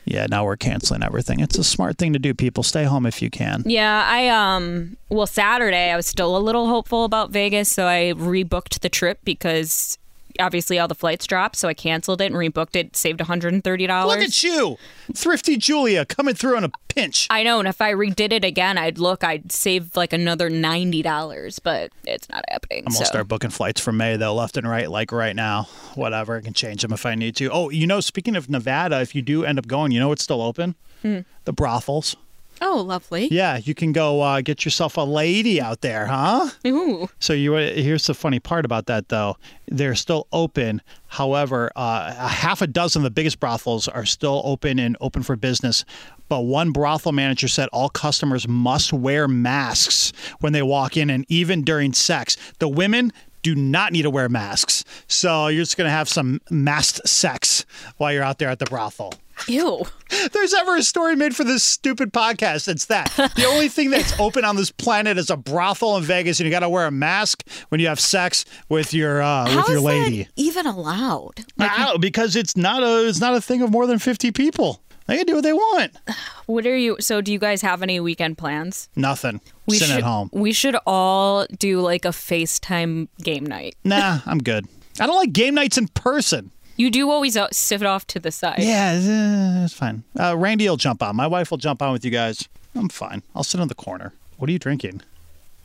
yeah, 0.05 0.25
now 0.29 0.45
we're 0.45 0.57
canceling 0.57 1.03
everything. 1.03 1.39
It's 1.39 1.57
a 1.57 1.63
smart 1.63 1.97
thing 1.97 2.13
to 2.13 2.19
do. 2.19 2.33
People, 2.33 2.63
stay 2.63 2.83
home 2.85 3.05
if 3.05 3.21
you 3.21 3.29
can. 3.29 3.63
yeah 3.65 4.05
i 4.07 4.27
um 4.29 4.98
well 5.08 5.27
saturday 5.27 5.91
i 5.91 5.96
was 5.96 6.06
still 6.06 6.36
a 6.36 6.39
little 6.39 6.68
hopeful 6.68 7.06
about 7.06 7.32
vegas 7.32 7.70
so 7.72 7.86
i 7.86 8.13
rebooked 8.15 8.79
the 8.82 8.89
trip 8.89 9.20
because 9.24 9.98
obviously 10.39 10.77
all 10.79 10.88
the 10.88 10.96
flights 10.96 11.25
dropped 11.25 11.56
so 11.56 11.68
i 11.68 11.74
canceled 11.74 12.22
it 12.22 12.25
and 12.25 12.36
rebooked 12.36 12.75
it 12.75 12.96
saved 12.96 13.20
$130 13.20 14.06
Look 14.08 14.20
at 14.20 14.44
you, 14.44 14.77
thrifty 15.13 15.58
Julia, 15.58 16.06
coming 16.06 16.36
through 16.36 16.58
on 16.58 16.63
a 16.63 16.72
pinch. 16.88 17.27
I 17.29 17.44
know, 17.44 17.60
and 17.60 17.68
if 17.68 17.82
I 17.82 17.94
redid 17.94 18.32
it 18.34 18.44
again, 18.44 18.77
I'd 18.77 18.98
look, 18.98 19.24
I'd 19.24 19.51
save 19.51 19.96
like 19.96 20.13
another 20.13 20.50
ninety 20.50 21.01
dollars, 21.01 21.60
but 21.60 21.91
it's 22.06 22.27
not 22.29 22.44
happening. 22.50 22.84
I'm 22.86 22.91
so. 22.91 23.00
gonna 23.00 23.06
start 23.06 23.27
booking 23.27 23.50
flights 23.50 23.79
for 23.79 23.91
May 23.91 24.18
though, 24.18 24.34
left 24.36 24.58
and 24.58 24.68
right, 24.68 24.89
like 24.89 25.12
right 25.12 25.36
now. 25.36 25.63
Whatever, 25.96 26.38
I 26.38 26.41
can 26.41 26.53
change 26.53 26.82
them 26.82 26.91
if 26.91 27.06
I 27.06 27.15
need 27.15 27.36
to. 27.38 27.50
Oh, 27.50 27.70
you 27.70 27.88
know, 27.88 28.00
speaking 28.01 28.36
of 28.36 28.50
Nevada, 28.50 29.01
if 29.01 29.15
you 29.15 29.22
do 29.22 29.46
end 29.46 29.60
up 29.60 29.68
going, 29.68 29.91
you 29.91 30.00
know 30.00 30.12
it's 30.12 30.24
still 30.24 30.41
open? 30.41 30.75
Hmm. 31.01 31.20
The 31.46 31.53
brothels. 31.53 32.15
Oh, 32.62 32.82
lovely. 32.82 33.28
Yeah, 33.30 33.58
you 33.58 33.74
can 33.74 33.92
go 33.92 34.22
uh, 34.22 34.42
get 34.42 34.66
yourself 34.66 34.98
a 34.98 35.01
lady 35.01 35.62
out 35.62 35.82
there, 35.82 36.06
huh? 36.06 36.50
Ooh. 36.68 37.10
So 37.20 37.34
you 37.34 37.54
here's 37.54 38.08
the 38.08 38.13
funny 38.13 38.39
part 38.39 38.66
about 38.66 38.88
that 38.88 39.10
though. 39.10 39.38
They're 39.68 39.96
still 39.96 40.28
open. 40.32 40.82
However, 41.08 41.72
uh, 41.75 42.13
a 42.18 42.28
half 42.28 42.62
a 42.62 42.68
dozen 42.68 43.01
of 43.01 43.04
the 43.04 43.12
biggest 43.12 43.39
brothels 43.39 43.88
are 43.88 44.06
still 44.06 44.42
open 44.46 44.80
and 44.80 44.98
open 45.01 45.24
for 45.24 45.36
business. 45.36 45.86
But 46.28 46.42
one 46.42 46.72
brothel 46.72 47.12
manager 47.12 47.48
said 47.48 47.70
all 47.72 47.89
customers 47.89 48.48
must 48.48 48.94
wear 48.94 49.28
masks 49.28 50.13
when 50.39 50.54
they 50.54 50.62
walk 50.62 50.98
in 50.98 51.10
and 51.10 51.25
even 51.30 51.63
during 51.63 51.94
sex. 51.94 52.38
The 52.60 52.68
women 52.68 53.12
do 53.42 53.56
not 53.56 53.94
need 53.94 54.04
to 54.04 54.10
wear 54.10 54.30
masks. 54.30 54.84
So 55.08 55.48
you're 55.48 55.63
just 55.63 55.78
going 55.78 55.88
to 55.88 55.92
have 55.92 56.10
some 56.10 56.42
masked 56.50 57.08
sex 57.08 57.66
while 57.98 58.12
you're 58.13 58.24
out 58.24 58.38
there 58.38 58.50
at 58.50 58.60
the 58.60 58.66
brothel. 58.66 59.13
Ew. 59.48 59.84
There's 60.34 60.53
ever 60.53 60.75
a 60.77 60.84
story 60.84 61.15
made 61.15 61.36
for 61.36 61.43
this 61.43 61.63
stupid 61.63 62.12
podcast, 62.13 62.67
it's 62.67 62.86
that. 62.86 63.12
The 63.36 63.46
only 63.46 63.69
thing 63.69 63.89
that's 63.89 64.17
open 64.19 64.43
on 64.46 64.55
this 64.55 64.72
planet 64.72 65.17
is 65.17 65.29
a 65.29 65.38
brothel 65.38 65.98
in 65.98 66.03
Vegas, 66.03 66.39
and 66.39 66.46
you 66.46 66.51
got 66.51 66.60
to 66.62 66.69
wear 66.69 66.86
a 66.86 66.91
mask 66.91 67.48
when 67.69 67.79
you 67.79 67.88
have 67.88 68.00
sex 68.00 68.46
with 68.69 68.93
your 68.93 69.22
uh, 69.22 69.48
How 69.50 69.58
with 69.58 69.67
your 69.67 69.77
is 69.77 69.84
lady. 69.84 70.24
that 70.24 70.31
even 70.36 70.65
allowed? 70.67 71.46
Ow, 71.60 71.98
because 71.98 72.36
it's 72.36 72.58
not 72.58 72.84
a 72.84 73.08
it's 73.08 73.19
not 73.22 73.36
a 73.36 73.41
thing 73.41 73.62
of 73.62 73.72
more 73.72 73.86
than 73.88 74.00
fifty 74.00 74.31
people. 74.31 74.81
They 75.08 75.17
can 75.17 75.25
do 75.25 75.36
what 75.36 75.43
they 75.43 75.53
want. 75.53 75.96
What 76.46 76.65
are 76.65 76.75
you? 76.75 76.98
So, 77.00 77.22
do 77.22 77.31
you 77.31 77.38
guys 77.38 77.62
have 77.62 77.84
any 77.84 78.00
weekend 78.00 78.39
plans? 78.39 78.89
Nothing. 78.96 79.39
We 79.67 79.75
Sitting 79.77 79.93
should. 79.96 80.03
at 80.03 80.08
home. 80.08 80.31
We 80.34 80.51
should 80.51 80.75
all 80.88 81.46
do 81.60 81.79
like 81.81 82.05
a 82.05 82.10
FaceTime 82.10 83.08
game 83.22 83.46
night. 83.46 83.75
Nah, 83.84 84.22
I'm 84.25 84.39
good. 84.39 84.65
I 85.00 85.05
don't 85.05 85.15
like 85.15 85.31
game 85.31 85.53
nights 85.53 85.77
in 85.77 85.88
person. 85.89 86.50
You 86.79 86.89
do 86.89 87.12
always 87.12 87.36
uh, 87.36 87.50
sit 87.51 87.83
off 87.83 88.07
to 88.07 88.21
the 88.21 88.31
side. 88.31 88.59
Yeah, 88.59 88.93
it's, 88.98 89.05
uh, 89.05 89.67
fine. 89.77 90.03
Uh, 90.17 90.38
Randy 90.38 90.69
will 90.69 90.77
jump 90.77 91.03
on. 91.03 91.13
My 91.13 91.27
wife 91.27 91.51
will 91.51 91.57
jump 91.57 91.81
on 91.81 91.91
with 91.91 92.05
you 92.05 92.09
guys. 92.09 92.48
I'm 92.74 92.88
fine. 92.88 93.21
I'll 93.36 93.43
sit 93.43 93.59
in 93.59 93.67
the 93.67 93.75
corner. 93.75 94.13
What 94.38 94.50
are 94.50 94.53
you 94.53 94.59
drinking? 94.59 95.01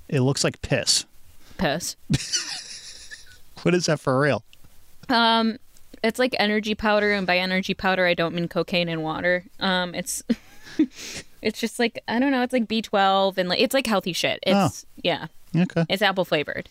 It 0.09 0.23
looks 0.23 0.42
like 0.42 0.61
piss. 0.61 1.06
Piss. 1.56 1.97
What 3.62 3.75
is 3.75 3.87
that 3.87 3.99
for 3.99 4.21
real? 4.21 4.44
Um, 5.09 5.56
it's 6.02 6.18
like 6.18 6.37
energy 6.38 6.75
powder, 6.75 7.12
and 7.12 7.26
by 7.26 7.38
energy 7.38 7.73
powder, 7.73 8.04
I 8.04 8.12
don't 8.12 8.35
mean 8.35 8.47
cocaine 8.47 8.90
and 8.90 9.02
water. 9.02 9.44
Um, 9.59 9.94
it's 9.94 10.23
it's 11.40 11.59
just 11.59 11.78
like 11.78 11.99
I 12.06 12.18
don't 12.18 12.30
know. 12.30 12.42
It's 12.42 12.52
like 12.52 12.68
B12 12.68 13.38
and 13.38 13.49
like 13.49 13.61
it's 13.61 13.73
like 13.73 13.87
healthy 13.87 14.12
shit. 14.12 14.38
It's 14.47 14.85
yeah. 15.02 15.28
Okay. 15.56 15.87
It's 15.88 16.02
apple 16.02 16.26
flavored. 16.26 16.68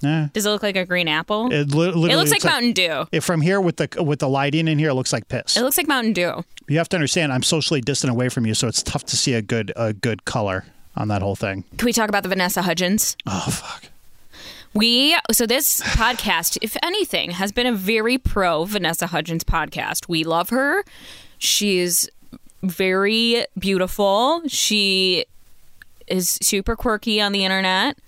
Yeah. 0.00 0.28
Does 0.32 0.46
it 0.46 0.50
look 0.50 0.62
like 0.62 0.76
a 0.76 0.84
green 0.86 1.08
apple? 1.08 1.52
It, 1.52 1.70
li- 1.70 1.86
literally 1.86 2.12
It 2.12 2.16
looks 2.16 2.30
like 2.30 2.44
Mountain 2.44 2.72
Dew. 2.72 3.06
If 3.10 3.24
from 3.24 3.40
here 3.40 3.60
with 3.60 3.76
the 3.76 3.88
with 4.02 4.20
the 4.20 4.28
lighting 4.28 4.68
in 4.68 4.78
here, 4.78 4.90
it 4.90 4.94
looks 4.94 5.12
like 5.12 5.28
piss. 5.28 5.56
It 5.56 5.62
looks 5.62 5.76
like 5.76 5.88
Mountain 5.88 6.12
Dew. 6.12 6.44
You 6.68 6.78
have 6.78 6.88
to 6.90 6.96
understand, 6.96 7.32
I'm 7.32 7.42
socially 7.42 7.80
distant 7.80 8.10
away 8.12 8.28
from 8.28 8.46
you, 8.46 8.54
so 8.54 8.68
it's 8.68 8.82
tough 8.82 9.04
to 9.06 9.16
see 9.16 9.34
a 9.34 9.42
good 9.42 9.72
a 9.76 9.92
good 9.92 10.24
color 10.24 10.64
on 10.96 11.08
that 11.08 11.22
whole 11.22 11.36
thing. 11.36 11.64
Can 11.78 11.86
we 11.86 11.92
talk 11.92 12.08
about 12.08 12.22
the 12.22 12.28
Vanessa 12.28 12.62
Hudgens? 12.62 13.16
Oh 13.26 13.48
fuck. 13.50 13.84
We 14.74 15.16
so 15.32 15.46
this 15.46 15.80
podcast, 15.96 16.58
if 16.62 16.76
anything, 16.82 17.32
has 17.32 17.50
been 17.52 17.66
a 17.66 17.72
very 17.74 18.18
pro 18.18 18.64
Vanessa 18.64 19.08
Hudgens 19.08 19.42
podcast. 19.44 20.08
We 20.08 20.22
love 20.24 20.50
her. 20.50 20.84
She's 21.38 22.08
very 22.62 23.44
beautiful. 23.58 24.42
She 24.48 25.24
is 26.06 26.38
super 26.42 26.76
quirky 26.76 27.20
on 27.20 27.32
the 27.32 27.44
internet. 27.44 27.98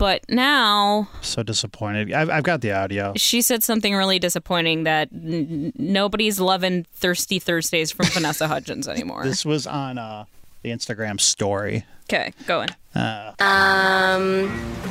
But 0.00 0.24
now 0.30 1.08
So 1.20 1.42
disappointed. 1.42 2.10
I've, 2.10 2.30
I've 2.30 2.42
got 2.42 2.62
the 2.62 2.72
audio. 2.72 3.12
she 3.16 3.42
said 3.42 3.62
something 3.62 3.94
really 3.94 4.18
disappointing 4.18 4.84
that 4.84 5.10
n- 5.12 5.74
nobody's 5.76 6.40
loving 6.40 6.86
Thirsty 6.94 7.38
Thursdays 7.38 7.92
from 7.92 8.06
Vanessa 8.06 8.48
Hudgens 8.48 8.88
anymore. 8.94 9.24
This 9.24 9.44
was 9.44 9.66
on 9.66 9.98
uh, 9.98 10.24
the 10.62 10.70
Instagram 10.70 11.20
story. 11.20 11.84
Okay, 12.04 12.32
going. 12.46 12.70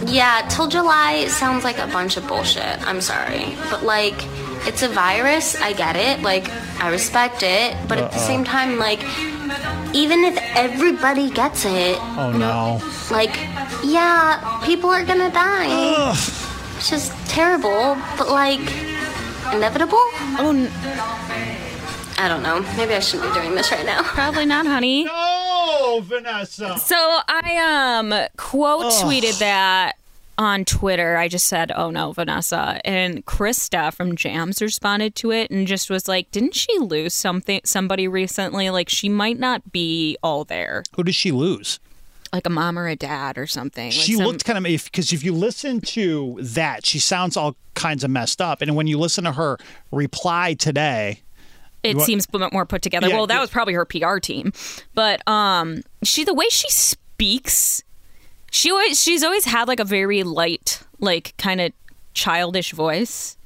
Yeah, 0.06 0.46
till 0.50 0.68
July 0.68 1.26
sounds 1.28 1.64
like 1.64 1.80
a 1.80 1.88
bunch 1.88 2.16
of 2.16 2.28
bullshit. 2.28 2.80
I'm 2.88 3.02
sorry. 3.02 3.58
But, 3.72 3.84
like, 3.84 4.14
it's 4.68 4.84
a 4.84 4.88
virus. 4.90 5.60
I 5.60 5.74
get 5.74 5.96
it. 5.96 6.22
Like, 6.22 6.48
I 6.82 6.90
respect 6.92 7.42
it. 7.44 7.76
But 7.88 7.98
at 7.98 8.12
the 8.12 8.20
same 8.20 8.44
time, 8.44 8.78
like, 8.78 9.00
even 9.94 10.24
if 10.24 10.38
everybody 10.56 11.30
gets 11.30 11.66
it, 11.66 11.98
Oh 12.18 12.32
no. 12.32 12.80
like, 13.16 13.36
yeah, 13.84 14.60
people 14.66 14.90
are 14.90 15.04
gonna 15.06 15.32
die. 15.32 16.12
It's 16.78 16.90
just 16.90 17.12
terrible. 17.28 17.98
But, 18.18 18.30
like, 18.30 18.60
inevitable? 19.54 19.98
Oh, 20.40 20.52
n- 20.56 20.72
I 22.18 22.28
don't 22.28 22.44
know. 22.44 22.62
Maybe 22.78 22.94
I 22.96 23.00
shouldn't 23.00 23.34
be 23.34 23.40
doing 23.40 23.56
this 23.56 23.72
right 23.72 23.86
now. 23.86 24.02
probably 24.16 24.46
not, 24.46 24.66
honey. 24.66 25.06
No, 25.06 26.02
Vanessa. 26.04 26.78
So 26.78 26.96
I 27.28 28.00
um 28.00 28.14
quote 28.38 28.92
tweeted 28.94 29.40
that 29.40 29.94
on 30.40 30.66
Twitter. 30.66 31.18
I 31.18 31.28
just 31.28 31.46
said, 31.46 31.72
"Oh 31.76 31.92
no, 31.92 32.14
Vanessa," 32.14 32.80
and 32.86 33.24
Krista 33.28 33.94
from 33.94 34.16
Jams 34.16 34.62
responded 34.62 35.14
to 35.16 35.30
it 35.32 35.52
and 35.52 35.68
just 35.68 35.90
was 35.90 36.08
like, 36.08 36.32
"Didn't 36.32 36.56
she 36.56 36.76
lose 36.80 37.14
something 37.14 37.62
somebody 37.66 38.08
recently? 38.08 38.72
Like 38.72 38.90
she 38.90 39.10
might 39.10 39.38
not 39.38 39.72
be 39.72 40.18
all 40.24 40.46
there, 40.46 40.84
Who 40.96 41.04
did 41.04 41.14
she 41.14 41.32
lose? 41.32 41.80
like 42.32 42.46
a 42.46 42.50
mom 42.50 42.78
or 42.80 42.88
a 42.88 42.96
dad 42.96 43.38
or 43.38 43.46
something." 43.46 43.86
Like 43.88 43.94
She 43.94 44.14
some- 44.16 44.26
looked 44.26 44.46
kind 44.46 44.58
of 44.58 44.64
because 44.64 45.12
if 45.14 45.24
you 45.24 45.34
listen 45.34 45.82
to 45.82 46.40
that, 46.42 46.86
she 46.86 46.98
sounds 47.00 47.36
all 47.38 47.56
kinds 47.76 48.04
of 48.04 48.10
messed 48.10 48.42
up. 48.42 48.62
And 48.62 48.76
when 48.76 48.88
you 48.88 48.98
listen 48.98 49.26
to 49.26 49.34
her 49.34 49.58
reply 49.92 50.54
today, 50.54 51.22
it 51.84 51.96
wa- 51.98 52.04
seems 52.04 52.26
more 52.54 52.66
put 52.66 52.82
together. 52.82 53.08
Yeah, 53.10 53.16
well, 53.16 53.28
that 53.28 53.36
yeah. 53.36 53.42
was 53.42 53.50
probably 53.50 53.74
her 53.74 53.86
PR 53.86 54.20
team, 54.20 54.54
but 54.94 55.28
um, 55.28 55.82
she 56.04 56.24
the 56.24 56.34
way 56.34 56.48
she 56.50 56.70
speaks, 56.70 57.84
she 58.52 58.72
always 58.72 59.02
she's 59.02 59.24
always 59.24 59.46
had 59.46 59.68
like 59.68 59.80
a 59.80 59.86
very 59.86 60.24
light, 60.24 60.82
like 61.00 61.34
kind 61.38 61.62
of 61.62 61.72
childish 62.14 62.72
voice. 62.74 63.38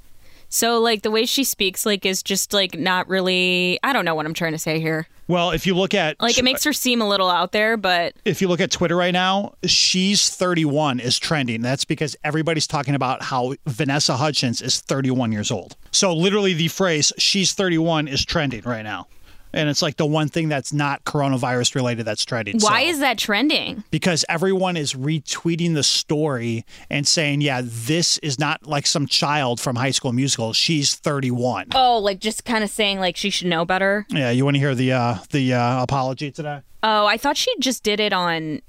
So 0.49 0.79
like 0.79 1.01
the 1.01 1.09
way 1.09 1.25
she 1.25 1.43
speaks, 1.43 1.85
like 1.85 2.05
is 2.05 2.21
just 2.21 2.53
like 2.53 2.77
not 2.77 3.07
really. 3.07 3.79
I 3.83 3.91
don't 3.91 4.05
know 4.05 4.13
what 4.15 4.25
I'm 4.25 4.35
trying 4.35 4.51
to 4.51 4.59
say 4.59 4.79
here. 4.79 5.07
well, 5.27 5.49
if 5.49 5.65
you 5.65 5.73
look 5.73 5.95
at 5.95 6.21
Like 6.21 6.37
it 6.37 6.43
makes 6.43 6.63
her 6.63 6.73
seem 6.73 7.01
a 7.01 7.07
little 7.09 7.29
out 7.29 7.53
there, 7.53 7.75
but 7.75 8.13
if 8.23 8.39
you 8.39 8.47
look 8.47 8.61
at 8.61 8.69
Twitter 8.69 8.95
right 8.95 9.13
now, 9.13 9.55
she's 9.65 10.29
31 10.29 10.99
is 10.99 11.17
trending. 11.17 11.61
That's 11.63 11.85
because 11.85 12.15
everybody's 12.23 12.67
talking 12.67 12.93
about 12.93 13.23
how 13.23 13.55
Vanessa 13.65 14.15
Hudgens 14.15 14.61
is 14.61 14.79
31 14.79 15.31
years 15.31 15.49
old. 15.49 15.75
So 15.91 16.13
literally 16.13 16.53
the 16.53 16.67
phrase 16.67 17.11
she's 17.17 17.53
31 17.53 18.07
is 18.07 18.23
trending 18.23 18.61
right 18.61 18.83
now. 18.83 19.07
And 19.53 19.69
it's 19.69 19.81
like 19.83 19.97
the 19.97 20.05
one 20.05 20.29
thing 20.29 20.49
that's 20.49 20.73
not 20.73 21.03
coronavirus 21.03 21.75
related 21.75 22.05
that's 22.05 22.25
trending. 22.25 22.59
why 22.59 22.83
So- 22.85 22.89
is 22.89 22.99
that 22.99 23.17
trending? 23.19 23.83
because 23.91 24.25
everyone 24.27 24.75
is 24.77 24.93
retweeting 24.93 25.75
the 25.75 25.83
story 25.83 26.65
and 26.89 27.05
saying, 27.07 27.41
"Yeah, 27.41 27.61
this 27.63 28.17
is 28.19 28.39
not 28.39 28.65
like 28.65 28.87
some 28.87 29.05
child 29.07 29.59
from 29.59 29.75
High 29.75 29.91
School 29.91 30.11
Musical. 30.11 30.53
She's 30.53 30.95
31." 30.95 31.67
Oh, 31.75 31.99
like 31.99 32.19
just 32.19 32.45
kind 32.45 32.63
of 32.63 32.69
saying 32.69 32.99
like 32.99 33.15
she 33.15 33.29
should 33.29 33.47
know 33.47 33.63
better. 33.65 34.05
Yeah, 34.09 34.31
you 34.31 34.43
want 34.43 34.55
to 34.55 34.59
hear 34.59 34.73
the 34.75 34.91
uh, 34.93 35.17
the 35.31 35.53
uh, 35.53 35.83
apology 35.83 36.31
today? 36.31 36.61
Oh, 36.81 37.05
I 37.05 37.17
thought 37.17 37.37
she 37.37 37.51
just 37.59 37.83
did 37.83 37.99
it 37.99 38.11
on 38.13 38.61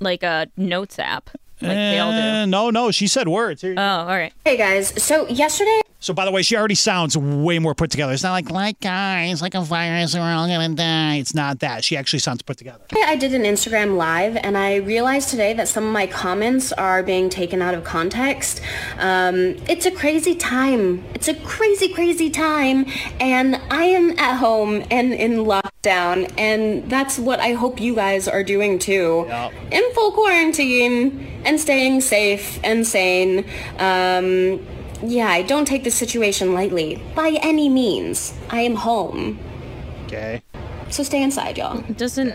like 0.00 0.22
a 0.22 0.48
notes 0.56 0.98
app, 0.98 1.30
like 1.62 1.70
they 1.70 1.98
all 1.98 2.12
do. 2.12 2.18
Eh, 2.18 2.44
no, 2.46 2.70
no, 2.70 2.90
she 2.90 3.06
said 3.06 3.26
words. 3.28 3.62
Here. 3.62 3.74
Oh, 3.76 3.82
all 3.82 4.06
right. 4.06 4.32
Hey 4.44 4.56
guys, 4.56 4.92
so 5.02 5.26
yesterday 5.28 5.80
So, 6.04 6.12
by 6.12 6.26
the 6.26 6.30
way, 6.30 6.42
she 6.42 6.54
already 6.54 6.74
sounds 6.74 7.16
way 7.16 7.58
more 7.58 7.74
put 7.74 7.90
together. 7.90 8.12
It's 8.12 8.22
not 8.22 8.32
like, 8.32 8.50
like 8.50 8.78
guys, 8.78 9.40
like 9.40 9.54
a 9.54 9.62
virus, 9.62 10.14
we're 10.14 10.20
all 10.20 10.46
gonna 10.46 10.74
die. 10.74 11.14
It's 11.14 11.34
not 11.34 11.60
that. 11.60 11.82
She 11.82 11.96
actually 11.96 12.18
sounds 12.18 12.42
put 12.42 12.58
together. 12.58 12.84
I 12.94 13.16
did 13.16 13.32
an 13.32 13.44
Instagram 13.44 13.96
live 13.96 14.36
and 14.36 14.58
I 14.58 14.74
realized 14.74 15.30
today 15.30 15.54
that 15.54 15.66
some 15.66 15.82
of 15.82 15.92
my 15.94 16.06
comments 16.06 16.72
are 16.74 17.02
being 17.02 17.30
taken 17.30 17.62
out 17.62 17.72
of 17.72 17.84
context. 17.84 18.60
Um, 18.98 19.56
it's 19.66 19.86
a 19.86 19.90
crazy 19.90 20.34
time. 20.34 21.02
It's 21.14 21.28
a 21.28 21.34
crazy, 21.36 21.90
crazy 21.90 22.28
time. 22.28 22.84
And 23.18 23.56
I 23.70 23.84
am 23.84 24.10
at 24.18 24.36
home 24.36 24.84
and 24.90 25.14
in 25.14 25.46
lockdown. 25.46 26.30
And 26.36 26.90
that's 26.90 27.18
what 27.18 27.40
I 27.40 27.54
hope 27.54 27.80
you 27.80 27.94
guys 27.94 28.28
are 28.28 28.44
doing 28.44 28.78
too. 28.78 29.26
In 29.70 29.82
full 29.94 30.12
quarantine 30.12 31.40
and 31.46 31.58
staying 31.58 32.02
safe 32.02 32.60
and 32.62 32.86
sane. 32.86 33.46
Um, 33.78 34.60
yeah, 35.02 35.28
I 35.28 35.42
don't 35.42 35.66
take 35.66 35.84
this 35.84 35.94
situation 35.94 36.54
lightly 36.54 37.02
by 37.14 37.38
any 37.42 37.68
means. 37.68 38.34
I 38.50 38.60
am 38.60 38.74
home. 38.76 39.38
Okay. 40.06 40.42
So 40.90 41.02
stay 41.02 41.22
inside, 41.22 41.58
y'all. 41.58 41.80
doesn't 41.96 42.30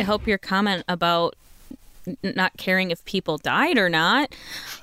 help 0.00 0.26
your 0.26 0.38
comment 0.38 0.84
about 0.88 1.34
not 2.22 2.52
caring 2.58 2.90
if 2.90 3.04
people 3.04 3.38
died 3.38 3.78
or 3.78 3.88
not. 3.88 4.34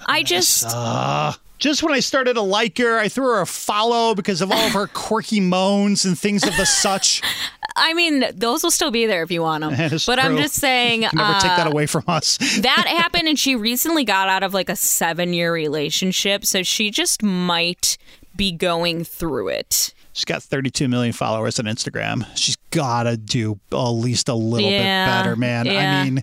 I 0.08 0.24
just 0.24 0.66
uh, 0.68 1.34
Just 1.60 1.84
when 1.84 1.94
I 1.94 2.00
started 2.00 2.34
to 2.34 2.42
like 2.42 2.78
her, 2.80 2.98
I 2.98 3.08
threw 3.10 3.26
her 3.26 3.42
a 3.42 3.46
follow 3.46 4.16
because 4.16 4.42
of 4.42 4.52
all 4.52 4.66
of 4.66 4.74
her 4.74 4.88
quirky 4.88 5.40
moans 5.40 6.04
and 6.06 6.18
things 6.18 6.44
of 6.48 6.58
the 6.58 6.66
such. 6.66 7.22
I 7.82 7.94
mean 7.94 8.24
those 8.36 8.64
will 8.64 8.72
still 8.72 8.92
be 8.92 9.06
there 9.06 9.24
if 9.24 9.32
you 9.32 9.42
want 9.42 9.64
them. 9.64 10.00
But 10.06 10.20
I'm 10.20 10.38
just 10.38 10.56
saying 10.56 11.02
Never 11.02 11.34
take 11.34 11.44
that 11.58 11.68
uh, 11.68 11.72
away 11.72 11.86
from 11.88 12.04
us. 12.08 12.38
that 12.62 12.86
happened 12.98 13.28
and 13.28 13.38
she 13.40 13.56
recently 13.56 14.04
got 14.06 14.30
out 14.30 14.44
of 14.44 14.54
like 14.54 14.70
a 14.70 14.74
7-year 14.74 15.52
relationship, 15.54 16.46
so 16.46 16.64
she 16.64 16.92
just 16.92 17.24
might 17.24 17.98
be 18.36 18.52
going 18.52 19.04
through 19.04 19.50
it. 19.50 19.94
She's 20.14 20.26
got 20.26 20.44
32 20.44 20.88
million 20.88 21.14
followers 21.14 21.58
on 21.60 21.66
Instagram. 21.66 22.26
She's 22.36 22.58
got 22.72 23.04
to 23.04 23.16
do 23.18 23.60
at 23.72 23.78
least 23.78 24.28
a 24.30 24.34
little 24.34 24.70
Yeah, 24.70 25.06
bit 25.06 25.12
better, 25.24 25.36
man. 25.38 25.66
yeah. 25.66 26.02
I 26.02 26.04
mean, 26.10 26.22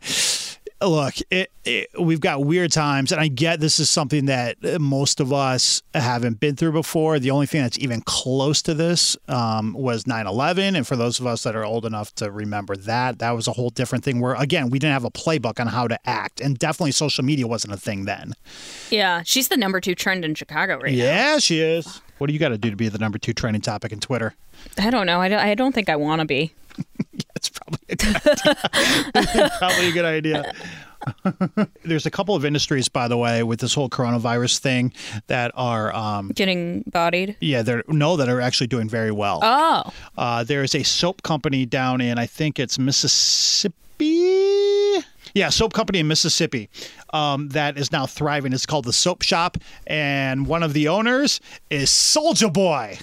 look, 0.83 1.15
it, 1.31 1.51
it, 1.65 1.89
we've 1.99 2.21
got 2.21 2.45
weird 2.45 2.73
times, 2.73 3.13
and 3.13 3.21
I 3.21 3.29
get 3.29 3.61
this 3.61 3.81
is 3.81 3.91
something 3.91 4.27
that 4.27 4.57
most 4.81 5.21
of 5.21 5.33
us 5.33 5.83
haven't 5.95 6.41
been 6.41 6.57
through 6.57 6.73
before. 6.73 7.19
The 7.19 7.31
only 7.31 7.47
thing 7.47 7.63
that's 7.63 7.79
even 7.79 8.01
close 8.03 8.63
to 8.63 8.75
this 8.75 9.17
um, 9.29 9.73
was 9.75 10.07
9 10.07 10.27
11. 10.27 10.77
And 10.77 10.87
for 10.87 10.97
those 10.97 11.21
of 11.21 11.27
us 11.27 11.43
that 11.43 11.57
are 11.57 11.65
old 11.65 11.85
enough 11.85 12.15
to 12.17 12.31
remember 12.31 12.77
that, 12.77 13.19
that 13.19 13.33
was 13.33 13.49
a 13.49 13.53
whole 13.53 13.71
different 13.71 14.05
thing 14.05 14.21
where, 14.21 14.35
again, 14.35 14.71
we 14.71 14.79
didn't 14.79 14.95
have 14.95 15.05
a 15.05 15.11
playbook 15.11 15.61
on 15.61 15.67
how 15.67 15.89
to 15.89 15.99
act. 16.09 16.41
And 16.41 16.59
definitely 16.59 16.93
social 16.93 17.25
media 17.25 17.47
wasn't 17.47 17.75
a 17.75 17.79
thing 17.79 18.05
then. 18.05 18.35
Yeah, 18.91 19.23
she's 19.25 19.49
the 19.49 19.57
number 19.57 19.81
2 19.81 19.95
trend 19.95 20.25
in 20.25 20.35
Chicago 20.35 20.79
right 20.79 20.93
now. 20.93 21.05
Yeah, 21.05 21.39
she 21.39 21.61
is. 21.61 22.01
What 22.19 22.27
do 22.27 22.33
you 22.33 22.39
got 22.39 22.49
to 22.49 22.59
do 22.59 22.71
to 22.71 22.77
be 22.77 22.89
the 22.89 22.99
number 22.99 23.17
two 23.17 23.33
trending 23.33 23.63
topic 23.63 23.93
in 23.93 24.01
Twitter? 24.01 24.35
I 24.77 24.91
don't 24.91 25.07
know. 25.07 25.21
I 25.21 25.29
don't, 25.29 25.39
I 25.39 25.55
don't 25.55 25.73
think 25.73 25.89
I 25.89 25.97
want 25.97 26.21
to 26.21 26.25
be. 26.25 26.53
Probably 27.89 27.89
a 27.89 27.97
good 27.97 28.05
idea. 29.25 29.59
probably 29.59 29.89
a 29.89 29.93
good 29.93 30.05
idea. 30.05 30.53
There's 31.85 32.07
a 32.07 32.11
couple 32.11 32.35
of 32.35 32.45
industries, 32.45 32.89
by 32.89 33.07
the 33.09 33.17
way, 33.17 33.43
with 33.43 33.61
this 33.61 33.73
whole 33.75 33.89
coronavirus 33.89 34.59
thing 34.59 34.93
that 35.29 35.53
are, 35.55 35.95
um, 35.95 36.29
Getting 36.35 36.83
bodied. 36.93 37.37
yeah, 37.41 37.63
they're 37.63 37.85
no, 37.89 38.17
that 38.17 38.29
are 38.29 38.41
actually 38.41 38.67
doing 38.67 38.89
very 38.89 39.13
well. 39.13 39.39
Oh. 39.43 39.93
Uh, 40.17 40.45
there 40.45 40.63
is 40.63 40.75
a 40.75 40.83
soap 40.83 41.23
company 41.23 41.65
down 41.67 42.01
in, 42.01 42.19
I 42.19 42.27
think 42.27 42.59
it's 42.59 42.79
Mississippi. 42.79 43.75
Yeah, 45.35 45.51
soap 45.51 45.73
company 45.75 45.99
in 46.01 46.09
Mississippi 46.09 46.69
um, 47.13 47.49
that 47.51 47.77
is 47.79 47.93
now 47.93 48.07
thriving. 48.07 48.53
It's 48.53 48.67
called 48.67 48.85
the 48.87 48.93
Soap 48.93 49.23
Shop, 49.23 49.57
and 49.87 50.47
one 50.47 50.63
of 50.63 50.73
the 50.73 50.89
owners 50.89 51.41
is 51.71 51.91
Soulja 51.91 52.53
Boy. 52.53 52.99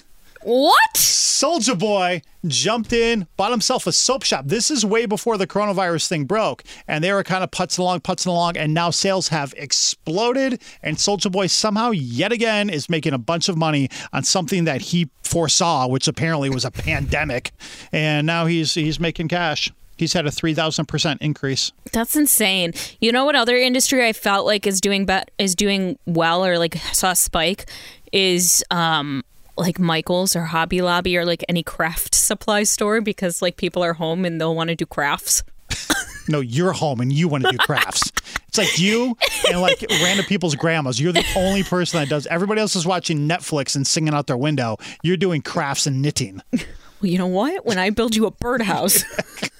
What? 0.46 0.94
Soulja 0.94 1.76
Boy 1.76 2.22
jumped 2.46 2.92
in, 2.92 3.26
bought 3.36 3.50
himself 3.50 3.84
a 3.88 3.92
soap 3.92 4.22
shop. 4.22 4.44
This 4.46 4.70
is 4.70 4.86
way 4.86 5.04
before 5.04 5.36
the 5.36 5.46
coronavirus 5.48 6.06
thing 6.06 6.24
broke, 6.24 6.62
and 6.86 7.02
they 7.02 7.12
were 7.12 7.24
kind 7.24 7.42
of 7.42 7.50
putzing 7.50 7.80
along, 7.80 8.02
putzing 8.02 8.28
along, 8.28 8.56
and 8.56 8.72
now 8.72 8.90
sales 8.90 9.26
have 9.26 9.52
exploded. 9.56 10.62
And 10.84 10.98
Soulja 10.98 11.32
Boy 11.32 11.48
somehow, 11.48 11.90
yet 11.90 12.30
again, 12.30 12.70
is 12.70 12.88
making 12.88 13.12
a 13.12 13.18
bunch 13.18 13.48
of 13.48 13.56
money 13.56 13.88
on 14.12 14.22
something 14.22 14.66
that 14.66 14.82
he 14.82 15.10
foresaw, 15.24 15.88
which 15.88 16.06
apparently 16.06 16.48
was 16.48 16.64
a 16.64 16.70
pandemic, 16.70 17.50
and 17.90 18.24
now 18.24 18.46
he's 18.46 18.74
he's 18.74 19.00
making 19.00 19.26
cash. 19.26 19.72
He's 19.96 20.12
had 20.12 20.28
a 20.28 20.30
three 20.30 20.54
thousand 20.54 20.86
percent 20.86 21.22
increase. 21.22 21.72
That's 21.92 22.14
insane. 22.14 22.72
You 23.00 23.10
know 23.10 23.24
what 23.24 23.34
other 23.34 23.56
industry 23.56 24.06
I 24.06 24.12
felt 24.12 24.46
like 24.46 24.64
is 24.64 24.80
doing 24.80 25.06
bet 25.06 25.32
is 25.38 25.56
doing 25.56 25.98
well 26.06 26.46
or 26.46 26.56
like 26.56 26.76
saw 26.92 27.10
a 27.10 27.16
spike 27.16 27.68
is 28.12 28.62
um 28.70 29.24
like 29.56 29.78
Michaels 29.78 30.36
or 30.36 30.42
Hobby 30.42 30.82
Lobby 30.82 31.16
or 31.16 31.24
like 31.24 31.44
any 31.48 31.62
craft 31.62 32.14
supply 32.14 32.62
store 32.64 33.00
because 33.00 33.40
like 33.42 33.56
people 33.56 33.82
are 33.82 33.94
home 33.94 34.24
and 34.24 34.40
they'll 34.40 34.54
want 34.54 34.68
to 34.68 34.76
do 34.76 34.86
crafts. 34.86 35.42
No, 36.28 36.40
you're 36.40 36.72
home 36.72 37.00
and 37.00 37.12
you 37.12 37.28
want 37.28 37.44
to 37.44 37.52
do 37.52 37.58
crafts. 37.58 38.10
It's 38.48 38.58
like 38.58 38.80
you 38.80 39.16
and 39.48 39.60
like 39.60 39.84
random 40.02 40.26
people's 40.26 40.56
grandmas. 40.56 41.00
You're 41.00 41.12
the 41.12 41.24
only 41.36 41.62
person 41.62 42.00
that 42.00 42.08
does. 42.08 42.26
Everybody 42.26 42.60
else 42.60 42.74
is 42.74 42.84
watching 42.84 43.28
Netflix 43.28 43.76
and 43.76 43.86
singing 43.86 44.12
out 44.12 44.26
their 44.26 44.36
window. 44.36 44.76
You're 45.04 45.16
doing 45.16 45.40
crafts 45.40 45.86
and 45.86 46.02
knitting. 46.02 46.42
Well, 46.52 46.64
you 47.02 47.18
know 47.18 47.28
what? 47.28 47.64
When 47.64 47.78
I 47.78 47.90
build 47.90 48.16
you 48.16 48.26
a 48.26 48.30
birdhouse, 48.32 49.04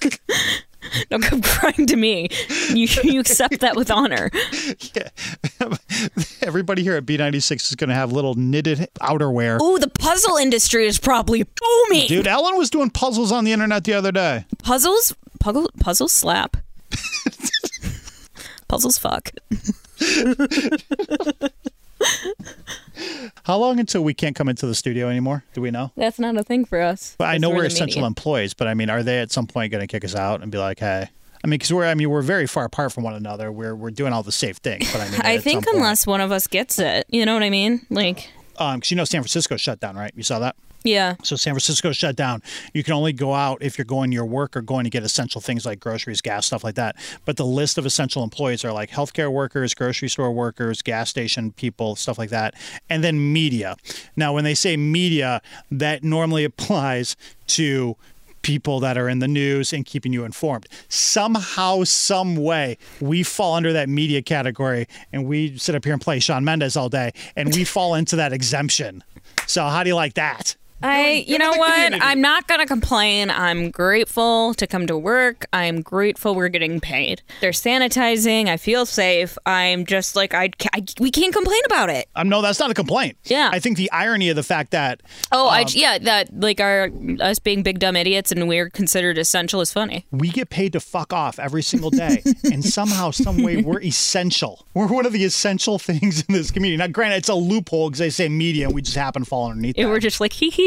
don't 1.09 1.23
come 1.23 1.41
crying 1.41 1.87
to 1.87 1.95
me. 1.95 2.29
You 2.69 2.87
you 3.03 3.19
accept 3.19 3.59
that 3.61 3.75
with 3.75 3.91
honor. 3.91 4.29
Yeah. 4.93 5.09
Everybody 6.41 6.83
here 6.83 6.95
at 6.95 7.05
B96 7.05 7.69
is 7.69 7.75
going 7.75 7.89
to 7.89 7.95
have 7.95 8.11
little 8.11 8.35
knitted 8.35 8.89
outerwear. 9.01 9.61
Ooh, 9.61 9.79
the 9.79 9.89
puzzle 9.89 10.37
industry 10.37 10.85
is 10.85 10.99
probably 10.99 11.43
booming. 11.43 12.07
Dude, 12.07 12.27
Ellen 12.27 12.57
was 12.57 12.69
doing 12.69 12.89
puzzles 12.89 13.31
on 13.31 13.43
the 13.43 13.51
internet 13.51 13.83
the 13.83 13.93
other 13.93 14.11
day. 14.11 14.45
Puzzles, 14.63 15.15
puzzle, 15.39 15.69
puzzles 15.79 16.11
slap. 16.11 16.57
puzzles 18.67 18.97
fuck. 18.97 19.31
How 23.47 23.55
long 23.57 23.79
until 23.79 24.03
we 24.03 24.13
can't 24.13 24.35
come 24.35 24.49
into 24.49 24.67
the 24.67 24.75
studio 24.75 25.07
anymore? 25.07 25.45
Do 25.53 25.61
we 25.61 25.71
know? 25.71 25.93
That's 25.95 26.19
not 26.19 26.35
a 26.35 26.43
thing 26.43 26.65
for 26.65 26.81
us. 26.81 27.15
But 27.17 27.29
I 27.29 27.37
know 27.37 27.49
we're 27.49 27.61
the 27.61 27.67
essential 27.67 28.01
media. 28.01 28.07
employees, 28.07 28.53
but 28.53 28.67
I 28.67 28.73
mean, 28.73 28.89
are 28.89 29.03
they 29.03 29.19
at 29.19 29.31
some 29.31 29.47
point 29.47 29.71
going 29.71 29.79
to 29.79 29.87
kick 29.87 30.03
us 30.03 30.15
out 30.15 30.43
and 30.43 30.51
be 30.51 30.57
like, 30.57 30.79
hey? 30.79 31.07
I 31.45 31.47
mean, 31.47 31.51
because 31.51 31.71
we're, 31.71 31.85
I 31.85 31.93
mean, 31.93 32.09
we're 32.09 32.21
very 32.21 32.45
far 32.45 32.65
apart 32.65 32.91
from 32.91 33.05
one 33.05 33.13
another. 33.13 33.49
We're, 33.49 33.73
we're 33.73 33.91
doing 33.91 34.11
all 34.11 34.21
the 34.21 34.33
safe 34.33 34.57
things, 34.57 34.91
but 34.91 34.99
I 34.99 35.09
mean, 35.09 35.21
I 35.23 35.37
think 35.37 35.63
some 35.63 35.75
point- 35.75 35.77
unless 35.77 36.05
one 36.05 36.19
of 36.19 36.33
us 36.33 36.45
gets 36.47 36.77
it, 36.77 37.05
you 37.07 37.25
know 37.25 37.35
what 37.35 37.43
I 37.43 37.49
mean? 37.49 37.85
Like, 37.89 38.29
um, 38.57 38.79
because 38.79 38.91
you 38.91 38.97
know 38.97 39.05
San 39.05 39.21
Francisco 39.21 39.55
shut 39.55 39.79
down, 39.79 39.95
right? 39.95 40.11
You 40.13 40.23
saw 40.23 40.39
that. 40.39 40.57
Yeah. 40.83 41.15
So 41.23 41.35
San 41.35 41.53
Francisco 41.53 41.91
shut 41.91 42.15
down. 42.15 42.41
You 42.73 42.83
can 42.83 42.93
only 42.93 43.13
go 43.13 43.33
out 43.33 43.61
if 43.61 43.77
you're 43.77 43.85
going 43.85 44.11
to 44.11 44.15
your 44.15 44.25
work 44.25 44.55
or 44.55 44.61
going 44.61 44.83
to 44.85 44.89
get 44.89 45.03
essential 45.03 45.41
things 45.41 45.65
like 45.65 45.79
groceries, 45.79 46.21
gas, 46.21 46.45
stuff 46.45 46.63
like 46.63 46.75
that. 46.75 46.95
But 47.25 47.37
the 47.37 47.45
list 47.45 47.77
of 47.77 47.85
essential 47.85 48.23
employees 48.23 48.63
are 48.63 48.71
like 48.71 48.89
healthcare 48.89 49.31
workers, 49.31 49.73
grocery 49.73 50.09
store 50.09 50.31
workers, 50.31 50.81
gas 50.81 51.09
station 51.09 51.51
people, 51.51 51.95
stuff 51.95 52.17
like 52.17 52.29
that, 52.29 52.53
and 52.89 53.03
then 53.03 53.33
media. 53.33 53.75
Now, 54.15 54.33
when 54.33 54.43
they 54.43 54.55
say 54.55 54.77
media, 54.77 55.41
that 55.71 56.03
normally 56.03 56.43
applies 56.45 57.15
to 57.47 57.95
people 58.47 58.79
that 58.79 58.97
are 58.97 59.09
in 59.09 59.19
the 59.19 59.27
news 59.27 59.73
and 59.73 59.85
keeping 59.85 60.13
you 60.13 60.23
informed. 60.23 60.67
Somehow, 60.87 61.83
some 61.83 62.37
way, 62.37 62.77
we 63.01 63.21
fall 63.21 63.55
under 63.55 63.73
that 63.73 63.89
media 63.89 64.21
category 64.21 64.87
and 65.11 65.25
we 65.25 65.57
sit 65.57 65.75
up 65.75 65.83
here 65.83 65.91
and 65.91 66.01
play 66.01 66.19
Shawn 66.19 66.45
Mendes 66.45 66.77
all 66.77 66.87
day 66.87 67.11
and 67.35 67.53
we 67.53 67.65
fall 67.65 67.93
into 67.93 68.15
that 68.15 68.31
exemption. 68.31 69.03
So 69.47 69.65
how 69.65 69.83
do 69.83 69.89
you 69.89 69.95
like 69.95 70.13
that? 70.13 70.55
I, 70.81 71.25
you 71.27 71.37
know 71.39 71.51
what? 71.51 71.73
community. 71.73 72.01
I'm 72.03 72.21
not 72.21 72.47
going 72.47 72.59
to 72.59 72.65
complain. 72.67 73.29
I'm 73.31 73.71
grateful 73.71 74.53
to 74.55 74.67
come 74.67 74.85
to 74.87 74.97
work. 74.97 75.45
I'm 75.51 75.81
grateful 75.81 76.35
we're 76.35 76.49
getting 76.49 76.79
paid. 76.79 77.21
They're 77.41 77.51
sanitizing. 77.51 78.47
I 78.47 78.57
feel 78.57 78.85
safe. 78.85 79.37
I'm 79.45 79.85
just 79.85 80.15
like, 80.15 80.33
I, 80.33 80.51
I 80.73 80.83
we 80.99 81.09
can't 81.11 81.33
complain 81.33 81.61
about 81.65 81.89
it. 81.89 82.07
Um, 82.15 82.29
no, 82.29 82.41
that's 82.41 82.59
not 82.59 82.69
a 82.69 82.73
complaint. 82.73 83.17
Yeah. 83.25 83.49
I 83.51 83.59
think 83.59 83.77
the 83.77 83.91
irony 83.91 84.29
of 84.29 84.35
the 84.35 84.43
fact 84.43 84.71
that 84.71 85.01
Oh, 85.31 85.47
I, 85.47 85.61
Um, 85.61 85.67
yeah, 85.73 85.97
that 85.99 86.39
like 86.39 86.59
our 86.61 86.89
us 87.21 87.39
being 87.39 87.63
big 87.63 87.79
dumb 87.79 87.95
idiots 87.95 88.31
and 88.31 88.47
we're 88.47 88.69
considered 88.69 89.17
essential 89.17 89.61
is 89.61 89.71
funny. 89.73 90.05
we 90.11 90.29
get 90.29 90.49
paid 90.49 90.73
to 90.73 90.79
fuck 90.79 91.11
off 91.11 91.39
every 91.39 91.63
single 91.63 91.89
day, 91.89 92.21
and 92.43 92.63
somehow, 92.63 93.11
some 93.11 93.41
way, 93.41 93.57
we're 93.61 93.81
essential. 93.81 94.65
We're 94.73 94.87
one 94.87 95.05
of 95.05 95.13
the 95.13 95.23
essential 95.23 95.79
things 95.89 96.23
in 96.27 96.33
this 96.33 96.51
community. 96.51 96.77
Now, 96.77 96.87
granted, 96.87 97.17
it's 97.17 97.29
a 97.29 97.35
loophole 97.35 97.89
because 97.89 97.99
they 97.99 98.09
say 98.09 98.29
media, 98.29 98.65
and 98.65 98.75
we 98.75 98.81
just 98.81 98.95
happen 98.97 99.23
to 99.23 99.25
fall 99.29 99.49
underneath. 99.49 99.75
And 99.77 99.89
we're 99.89 99.99
just 99.99 100.19
like, 100.21 100.33
hee 100.33 100.49
hee. 100.49 100.66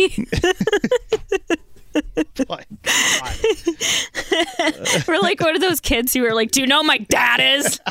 We're 5.06 5.18
like 5.20 5.40
one 5.40 5.54
of 5.54 5.60
those 5.60 5.80
kids 5.80 6.14
who 6.14 6.24
are 6.24 6.34
like, 6.34 6.50
do 6.52 6.60
you 6.60 6.66
know 6.66 6.82
who 6.82 6.86
my 6.86 6.98
dad 6.98 7.40
is? 7.40 7.80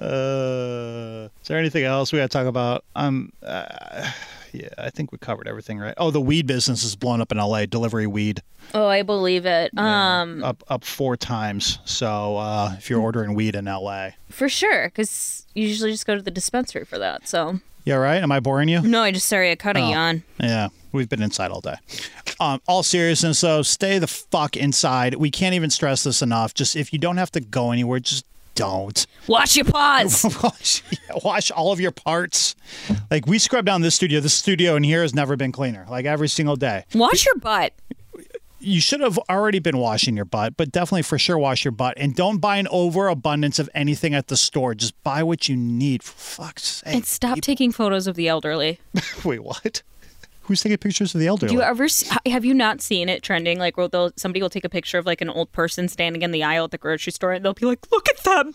Uh, 0.00 1.28
is 1.40 1.46
there 1.46 1.60
anything 1.60 1.84
else 1.84 2.12
we 2.12 2.18
got 2.18 2.28
to 2.28 2.36
talk 2.36 2.48
about? 2.48 2.84
Um, 2.96 3.32
uh, 3.40 4.10
yeah, 4.52 4.70
I 4.76 4.90
think 4.90 5.12
we 5.12 5.18
covered 5.18 5.46
everything, 5.46 5.78
right? 5.78 5.94
Oh, 5.96 6.10
the 6.10 6.20
weed 6.20 6.48
business 6.48 6.82
is 6.82 6.96
blown 6.96 7.20
up 7.20 7.30
in 7.30 7.38
LA. 7.38 7.66
Delivery 7.66 8.08
weed 8.08 8.42
oh, 8.74 8.86
I 8.86 9.02
believe 9.02 9.46
it. 9.46 9.76
Um, 9.76 10.42
up 10.42 10.62
up 10.68 10.84
four 10.84 11.16
times. 11.16 11.78
So 11.84 12.36
uh, 12.36 12.74
if 12.76 12.90
you're 12.90 13.00
ordering 13.00 13.34
weed 13.34 13.54
in 13.54 13.66
LA, 13.66 14.10
for 14.30 14.48
sure, 14.48 14.88
because 14.88 15.46
you 15.54 15.66
usually 15.66 15.92
just 15.92 16.06
go 16.06 16.14
to 16.14 16.22
the 16.22 16.30
dispensary 16.30 16.84
for 16.84 16.98
that. 16.98 17.28
So 17.28 17.60
yeah, 17.88 17.96
right? 17.96 18.22
Am 18.22 18.30
I 18.30 18.40
boring 18.40 18.68
you? 18.68 18.80
no, 18.82 19.02
I 19.02 19.10
just 19.10 19.26
sorry 19.28 19.50
I 19.50 19.56
cut 19.56 19.76
a 19.76 19.80
Oh. 19.80 19.90
yawn. 19.90 20.22
Yeah, 20.40 20.68
we've 20.92 21.08
been 21.08 21.22
inside 21.22 21.50
all 21.50 21.60
day. 21.60 21.76
Um, 22.40 22.60
all 22.68 22.82
seriousness, 22.82 23.40
though, 23.40 23.62
stay 23.62 23.98
the 23.98 24.06
fuck 24.06 24.56
inside. 24.56 25.14
We 25.14 25.30
can't 25.30 25.54
even 25.54 25.70
stress 25.70 26.04
this 26.04 26.22
enough. 26.22 26.54
Just 26.54 26.76
if 26.76 26.92
you 26.92 26.98
don't 26.98 27.16
have 27.16 27.32
to 27.32 27.40
go 27.40 27.72
anywhere, 27.72 27.98
just 27.98 28.24
don't. 28.54 29.06
Wash 29.26 29.56
your 29.56 29.64
paws. 29.64 30.24
wash, 30.42 30.82
wash 31.24 31.50
all 31.52 31.72
of 31.72 31.80
your 31.80 31.90
parts. 31.92 32.54
Like 33.10 33.26
we 33.26 33.38
scrub 33.38 33.64
down 33.64 33.82
this 33.82 33.94
studio. 33.94 34.20
This 34.20 34.34
studio 34.34 34.76
in 34.76 34.82
here 34.82 35.02
has 35.02 35.14
never 35.14 35.36
been 35.36 35.52
cleaner. 35.52 35.86
Like 35.88 36.04
every 36.06 36.28
single 36.28 36.56
day. 36.56 36.84
Wash 36.94 37.24
your 37.26 37.36
butt. 37.36 37.72
You 38.68 38.82
should 38.82 39.00
have 39.00 39.18
already 39.30 39.60
been 39.60 39.78
washing 39.78 40.14
your 40.14 40.26
butt, 40.26 40.56
but 40.58 40.70
definitely 40.70 41.02
for 41.02 41.18
sure 41.18 41.38
wash 41.38 41.64
your 41.64 41.72
butt. 41.72 41.94
And 41.96 42.14
don't 42.14 42.38
buy 42.38 42.58
an 42.58 42.68
overabundance 42.70 43.58
of 43.58 43.70
anything 43.74 44.14
at 44.14 44.26
the 44.26 44.36
store. 44.36 44.74
Just 44.74 45.02
buy 45.02 45.22
what 45.22 45.48
you 45.48 45.56
need. 45.56 46.02
For 46.02 46.12
fuck's 46.12 46.64
sake. 46.64 46.94
And 46.94 47.06
stop 47.06 47.40
taking 47.40 47.72
photos 47.72 48.06
of 48.06 48.14
the 48.14 48.28
elderly. 48.28 48.78
Wait, 49.24 49.42
what? 49.42 49.82
Who's 50.42 50.62
taking 50.62 50.76
pictures 50.76 51.14
of 51.14 51.20
the 51.20 51.26
elderly? 51.26 51.48
Do 51.48 51.54
you 51.54 51.62
ever 51.62 51.88
see, 51.88 52.08
have 52.30 52.44
you 52.44 52.52
not 52.52 52.82
seen 52.82 53.08
it 53.08 53.22
trending? 53.22 53.58
Like, 53.58 53.78
where 53.78 53.88
they'll, 53.88 54.12
somebody 54.16 54.42
will 54.42 54.50
take 54.50 54.64
a 54.64 54.70
picture 54.70 54.98
of 54.98 55.06
like 55.06 55.22
an 55.22 55.30
old 55.30 55.50
person 55.52 55.88
standing 55.88 56.20
in 56.20 56.30
the 56.30 56.44
aisle 56.44 56.64
at 56.64 56.70
the 56.70 56.78
grocery 56.78 57.12
store, 57.12 57.32
and 57.32 57.44
they'll 57.44 57.54
be 57.54 57.66
like, 57.66 57.90
"Look 57.90 58.06
at 58.10 58.18
them." 58.24 58.54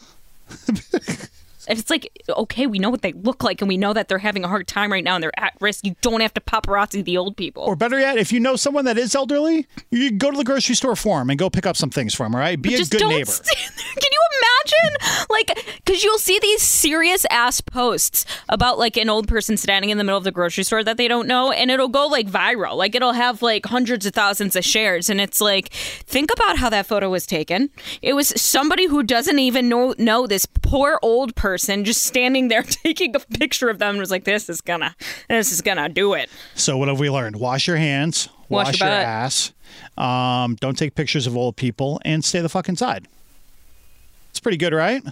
and 1.68 1.80
it's 1.80 1.90
like, 1.90 2.12
okay, 2.30 2.68
we 2.68 2.80
know 2.80 2.90
what 2.90 3.02
they 3.02 3.14
look 3.14 3.44
like, 3.44 3.62
and 3.62 3.68
we 3.68 3.78
know 3.78 3.94
that 3.94 4.08
they're 4.08 4.18
having 4.18 4.44
a 4.44 4.48
hard 4.48 4.68
time 4.68 4.92
right 4.92 5.04
now, 5.04 5.16
and 5.16 5.24
they're 5.24 5.40
at 5.40 5.54
risk. 5.60 5.86
You 5.86 5.96
don't 6.02 6.22
have 6.22 6.34
to 6.36 6.42
paparazzi 6.42 7.04
the 7.04 7.18
old 7.18 7.38
people. 7.38 7.64
Or 7.64 7.76
better 7.76 8.00
yet, 8.00 8.18
if 8.18 8.32
you 8.32 8.40
know 8.40 8.56
someone 8.56 8.86
that 8.86 8.98
is 8.98 9.16
elderly, 9.16 9.68
you 9.92 10.12
go 10.12 10.32
to 10.32 10.38
the 10.38 10.44
grocery 10.44 10.76
store 10.76 10.96
for 10.96 11.20
them 11.20 11.30
and 11.30 11.40
go 11.40 11.50
pick 11.50 11.66
up 11.66 11.78
some 11.78 11.90
things 11.90 12.14
for 12.14 12.24
them. 12.24 12.36
All 12.36 12.42
right, 12.42 12.62
be 12.62 12.76
a 12.76 12.78
just 12.78 12.92
good 12.92 13.00
don't 13.00 13.10
neighbor. 13.10 13.32
stand 13.32 13.72
there. 13.76 13.86
Can 13.96 14.10
you 14.12 14.22
imagine? 14.64 15.26
Like, 15.30 15.66
because 15.78 16.04
you'll 16.04 16.18
see 16.18 16.40
these 16.40 16.62
serious 16.62 17.26
ass 17.30 17.62
posts 17.62 18.26
about 18.50 18.78
like 18.78 18.98
an 18.98 19.10
old 19.10 19.28
person 19.28 19.58
standing 19.58 19.90
in 19.90 19.98
the 19.98 20.04
middle 20.04 20.18
of 20.18 20.24
the 20.24 20.32
grocery 20.32 20.64
store 20.64 20.84
that 20.84 20.98
they 20.98 21.08
don't 21.08 21.28
know, 21.28 21.52
and 21.52 21.72
it'll 21.72 21.88
go 21.88 22.08
like 22.08 22.28
viral. 22.28 22.76
Like, 22.76 22.96
it'll 22.96 23.14
have 23.14 23.42
like 23.42 23.66
hundreds 23.66 24.06
of 24.06 24.14
thousands 24.14 24.56
of 24.56 24.64
shares, 24.64 25.10
and 25.10 25.20
it's 25.20 25.42
like, 25.42 25.70
think 25.70 26.32
about 26.32 26.58
how 26.58 26.70
that 26.70 26.86
photo 26.86 27.10
was 27.10 27.26
taken. 27.26 27.70
It 28.02 28.14
was 28.14 28.30
somebody 28.40 28.88
who 28.88 29.04
doesn't 29.04 29.40
even 29.40 29.70
know 29.70 29.96
know 29.98 30.28
this 30.28 30.46
poor 30.46 31.00
old 31.02 31.36
person 31.36 31.86
just 31.86 32.04
standing 32.04 32.48
there 32.48 32.64
taking 32.64 33.16
a 33.16 33.20
picture 33.20 33.70
of 33.70 33.80
them 33.80 33.92
and 33.92 34.00
was 34.00 34.12
like, 34.12 34.24
this 34.24 34.50
is 34.50 34.62
gonna, 34.62 34.96
this 35.30 35.52
is 35.52 35.62
gonna 35.62 35.90
do 35.90 36.14
it. 36.14 36.30
So 36.56 36.78
what 36.78 36.88
have 36.88 37.00
we 37.00 37.10
learned? 37.10 37.36
Wash 37.38 37.68
your 37.68 37.78
hands, 37.78 38.30
Wash 38.50 38.68
wash, 38.68 38.80
your 38.80 38.90
your, 38.90 38.98
ass. 38.98 39.54
Um, 39.98 40.56
don't 40.56 40.78
take 40.78 40.96
pictures 40.96 41.28
of 41.28 41.36
old 41.36 41.56
people, 41.56 42.00
and 42.06 42.24
stay 42.24 42.42
the 42.42 42.50
fuck 42.50 42.70
inside. 42.70 43.08
It's 44.34 44.40
pretty 44.40 44.58
good, 44.58 44.74
right? 44.74 45.04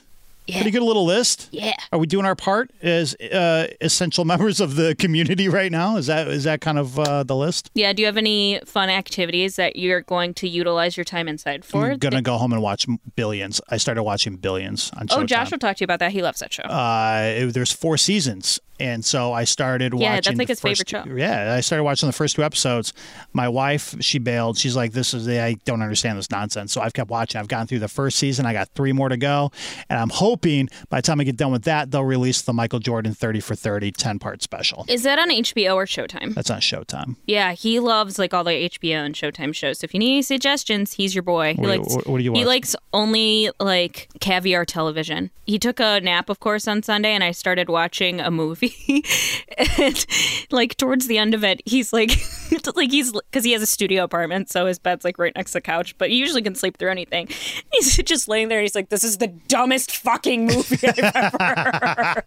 Yeah. 0.48 0.56
Pretty 0.58 0.72
good 0.72 0.82
little 0.82 1.06
list. 1.06 1.48
Yeah. 1.52 1.74
Are 1.94 2.00
we 2.00 2.08
doing 2.08 2.26
our 2.26 2.36
part 2.36 2.72
as 2.82 3.14
uh, 3.22 3.68
essential 3.80 4.26
members 4.34 4.60
of 4.60 4.76
the 4.76 4.96
community 4.96 5.48
right 5.48 5.72
now? 5.72 5.98
Is 5.98 6.08
that 6.08 6.28
is 6.28 6.46
that 6.46 6.60
kind 6.62 6.80
of 6.80 6.98
uh, 6.98 7.22
the 7.22 7.36
list? 7.36 7.70
Yeah. 7.76 7.94
Do 7.94 8.02
you 8.02 8.08
have 8.08 8.18
any 8.18 8.60
fun 8.66 8.90
activities 8.90 9.56
that 9.58 9.76
you're 9.76 10.02
going 10.02 10.34
to 10.34 10.50
utilize 10.50 10.98
your 10.98 11.04
time 11.04 11.28
inside 11.28 11.64
for? 11.64 11.92
I'm 11.92 12.00
gonna 12.00 12.24
go 12.24 12.38
home 12.38 12.52
and 12.54 12.62
watch 12.64 12.88
Billions. 13.16 13.62
I 13.70 13.78
started 13.78 14.02
watching 14.02 14.38
Billions 14.38 14.90
on 14.98 15.06
Oh, 15.12 15.24
Josh 15.24 15.52
will 15.52 15.60
talk 15.60 15.78
to 15.78 15.82
you 15.82 15.86
about 15.86 16.00
that. 16.00 16.12
He 16.12 16.24
loves 16.24 16.40
that 16.40 16.52
show. 16.52 16.64
uh, 16.64 17.22
it- 17.38 17.54
there's 17.54 17.72
four 17.72 17.98
seasons, 17.98 18.60
And 18.82 19.06
so 19.06 19.32
I 19.32 19.44
started 19.44 19.94
Yeah, 19.94 19.98
watching. 19.98 20.04
Yeah, 20.04 20.16
that's 20.16 20.28
like 20.40 20.48
the 20.48 20.52
his 20.54 20.60
favorite 20.60 20.90
show. 20.90 21.04
Yeah, 21.16 21.54
I 21.54 21.62
started 21.62 21.84
watching 21.84 22.08
the 22.08 22.14
first 22.14 22.36
two 22.36 22.44
episodes. 22.44 22.94
My 23.32 23.48
wife, 23.48 23.96
she 24.02 24.18
bailed. 24.18 24.58
She's 24.58 24.76
like, 24.76 24.92
"This 24.94 25.14
is 25.14 25.28
I 25.28 25.54
don't 25.66 25.82
understand 25.84 26.18
this 26.18 26.32
nonsense." 26.32 26.74
So 26.74 26.82
I've 26.82 26.94
kept 26.94 27.10
watching. 27.12 27.40
I've 27.40 27.48
gotten 27.48 27.68
through 27.68 27.80
the 27.80 27.88
first 27.88 28.18
season. 28.18 28.46
I 28.46 28.54
got 28.54 28.70
three 28.76 28.92
more 28.92 29.10
to 29.10 29.18
go, 29.18 29.52
and 29.90 30.00
I'm 30.00 30.10
hoping 30.10 30.68
by 30.90 30.98
the 30.98 31.04
time 31.04 31.20
I 31.22 31.26
get 31.26 31.38
done 31.38 31.52
with 31.52 31.64
that, 31.66 31.92
they'll 31.92 32.04
release 32.04 32.42
the 32.42 32.54
Michael 32.54 32.80
Jordan 32.80 33.14
30 33.14 33.40
for 33.40 33.56
30 33.56 33.92
10 33.92 34.18
part 34.20 34.42
special. 34.42 34.86
Is 34.90 35.04
that 35.04 35.20
on 35.20 35.30
HBO 35.30 35.76
or 35.76 35.86
Showtime? 35.86 36.34
That's 36.34 36.50
on 36.50 36.60
Showtime. 36.60 37.18
Yeah, 37.28 37.52
he 37.54 37.80
loves 37.80 38.18
like 38.18 38.34
all 38.34 38.44
the 38.44 38.52
HBO 38.70 39.06
and 39.06 39.14
Showtime 39.14 39.54
shows. 39.54 39.80
So 39.80 39.86
if 39.86 39.94
you 39.94 40.00
need 40.00 40.12
any 40.14 40.22
suggestions, 40.24 40.94
he's 40.94 41.14
your 41.14 41.22
boy. 41.24 41.54
He 41.54 41.62
What 41.62 41.68
do 41.68 41.74
you- 41.74 41.80
likes 41.82 41.96
what- 41.96 42.08
what 42.08 42.18
do 42.18 42.24
you 42.24 42.34
he 42.34 42.46
likes 42.46 42.76
only 42.94 43.52
like 43.60 44.10
caviar 44.20 44.66
television. 44.66 45.30
He 45.46 45.60
took 45.60 45.80
a 45.80 46.00
nap, 46.02 46.30
of 46.30 46.40
course, 46.40 46.68
on 46.68 46.82
Sunday, 46.82 47.14
and 47.14 47.24
I 47.24 47.32
started 47.32 47.70
watching 47.70 48.20
a 48.20 48.32
movie. 48.32 48.71
and 49.80 50.06
like 50.52 50.76
towards 50.76 51.08
the 51.08 51.18
end 51.18 51.34
of 51.34 51.44
it, 51.44 51.62
he's 51.66 51.94
like, 51.94 52.12
like 52.76 52.92
he's 52.92 53.12
because 53.12 53.44
he 53.44 53.52
has 53.54 53.62
a 53.62 53.68
studio 53.68 54.04
apartment, 54.04 54.50
so 54.50 54.66
his 54.66 54.80
bed's 54.80 55.04
like 55.06 55.18
right 55.18 55.34
next 55.36 55.52
to 55.52 55.58
the 55.58 55.62
couch. 55.62 55.98
But 55.98 56.10
he 56.10 56.18
usually 56.18 56.42
can 56.42 56.56
sleep 56.56 56.78
through 56.78 56.92
anything. 56.92 57.28
He's 57.72 57.96
just 57.98 58.28
laying 58.28 58.50
there. 58.50 58.60
and 58.60 58.64
He's 58.64 58.76
like, 58.76 58.90
"This 58.90 59.04
is 59.04 59.18
the 59.18 59.28
dumbest 59.28 59.96
fucking 59.96 60.46
movie 60.48 60.88
I've 60.88 61.00
ever 61.00 61.72
heard." 61.86 62.24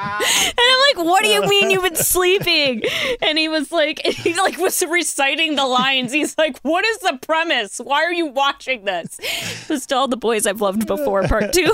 And 0.00 0.58
I'm 0.58 0.96
like, 0.96 1.06
what 1.06 1.22
do 1.22 1.28
you 1.28 1.42
mean 1.46 1.70
you've 1.70 1.82
been 1.82 1.96
sleeping? 1.96 2.82
And 3.22 3.36
he 3.38 3.48
was 3.48 3.72
like, 3.72 4.00
he 4.06 4.34
like 4.34 4.56
was 4.58 4.82
reciting 4.88 5.56
the 5.56 5.66
lines. 5.66 6.12
He's 6.12 6.36
like, 6.38 6.58
what 6.60 6.84
is 6.84 6.98
the 6.98 7.18
premise? 7.20 7.78
Why 7.78 8.04
are 8.04 8.12
you 8.12 8.26
watching 8.26 8.84
this? 8.84 9.18
Was 9.68 9.90
all 9.92 10.08
the 10.08 10.16
boys 10.16 10.46
I've 10.46 10.60
loved 10.60 10.86
before, 10.86 11.22
part 11.24 11.52
two. 11.52 11.72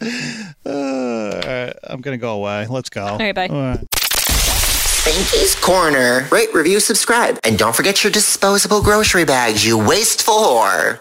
Uh, 0.00 0.52
all 0.66 1.30
right, 1.40 1.72
I'm 1.84 2.00
gonna 2.00 2.18
go 2.18 2.34
away. 2.36 2.66
Let's 2.66 2.90
go. 2.90 3.06
All 3.06 3.18
right, 3.18 3.34
bye. 3.34 3.48
Spanky's 3.48 5.54
Corner. 5.56 6.26
Rate, 6.30 6.52
review, 6.54 6.80
subscribe. 6.80 7.38
And 7.44 7.58
don't 7.58 7.74
forget 7.74 8.04
your 8.04 8.12
disposable 8.12 8.82
grocery 8.82 9.24
bags, 9.24 9.66
you 9.66 9.78
wasteful 9.78 10.34
whore. 10.34 11.00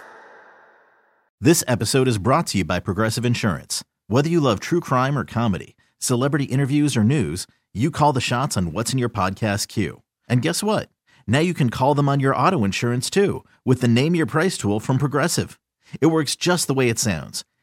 This 1.42 1.64
episode 1.68 2.08
is 2.08 2.18
brought 2.18 2.48
to 2.48 2.58
you 2.60 2.66
by 2.66 2.80
Progressive 2.80 3.26
Insurance. 3.26 3.84
Whether 4.08 4.30
you 4.30 4.40
love 4.40 4.60
true 4.60 4.82
crime 4.82 5.18
or 5.18 5.26
comedy, 5.26 5.76
celebrity 6.00 6.46
interviews 6.46 6.98
or 6.98 7.04
news, 7.04 7.46
you 7.74 7.92
call 7.92 8.14
the 8.14 8.22
shots 8.22 8.58
on 8.58 8.74
what's 8.74 8.92
in 8.92 9.00
your 9.00 9.10
podcast 9.10 9.68
queue. 9.68 10.02
And 10.28 10.42
guess 10.42 10.64
what? 10.64 10.90
Now 11.28 11.40
you 11.40 11.54
can 11.54 11.70
call 11.70 11.94
them 11.94 12.10
on 12.10 12.20
your 12.20 12.36
auto 12.36 12.64
insurance 12.64 13.10
too 13.10 13.46
with 13.64 13.82
the 13.82 13.88
Name 13.88 14.16
Your 14.16 14.26
Price 14.26 14.58
tool 14.58 14.80
from 14.80 14.98
Progressive. 14.98 15.60
It 16.02 16.08
works 16.08 16.36
just 16.36 16.68
the 16.68 16.74
way 16.74 16.90
it 16.90 17.00
sounds. 17.00 17.46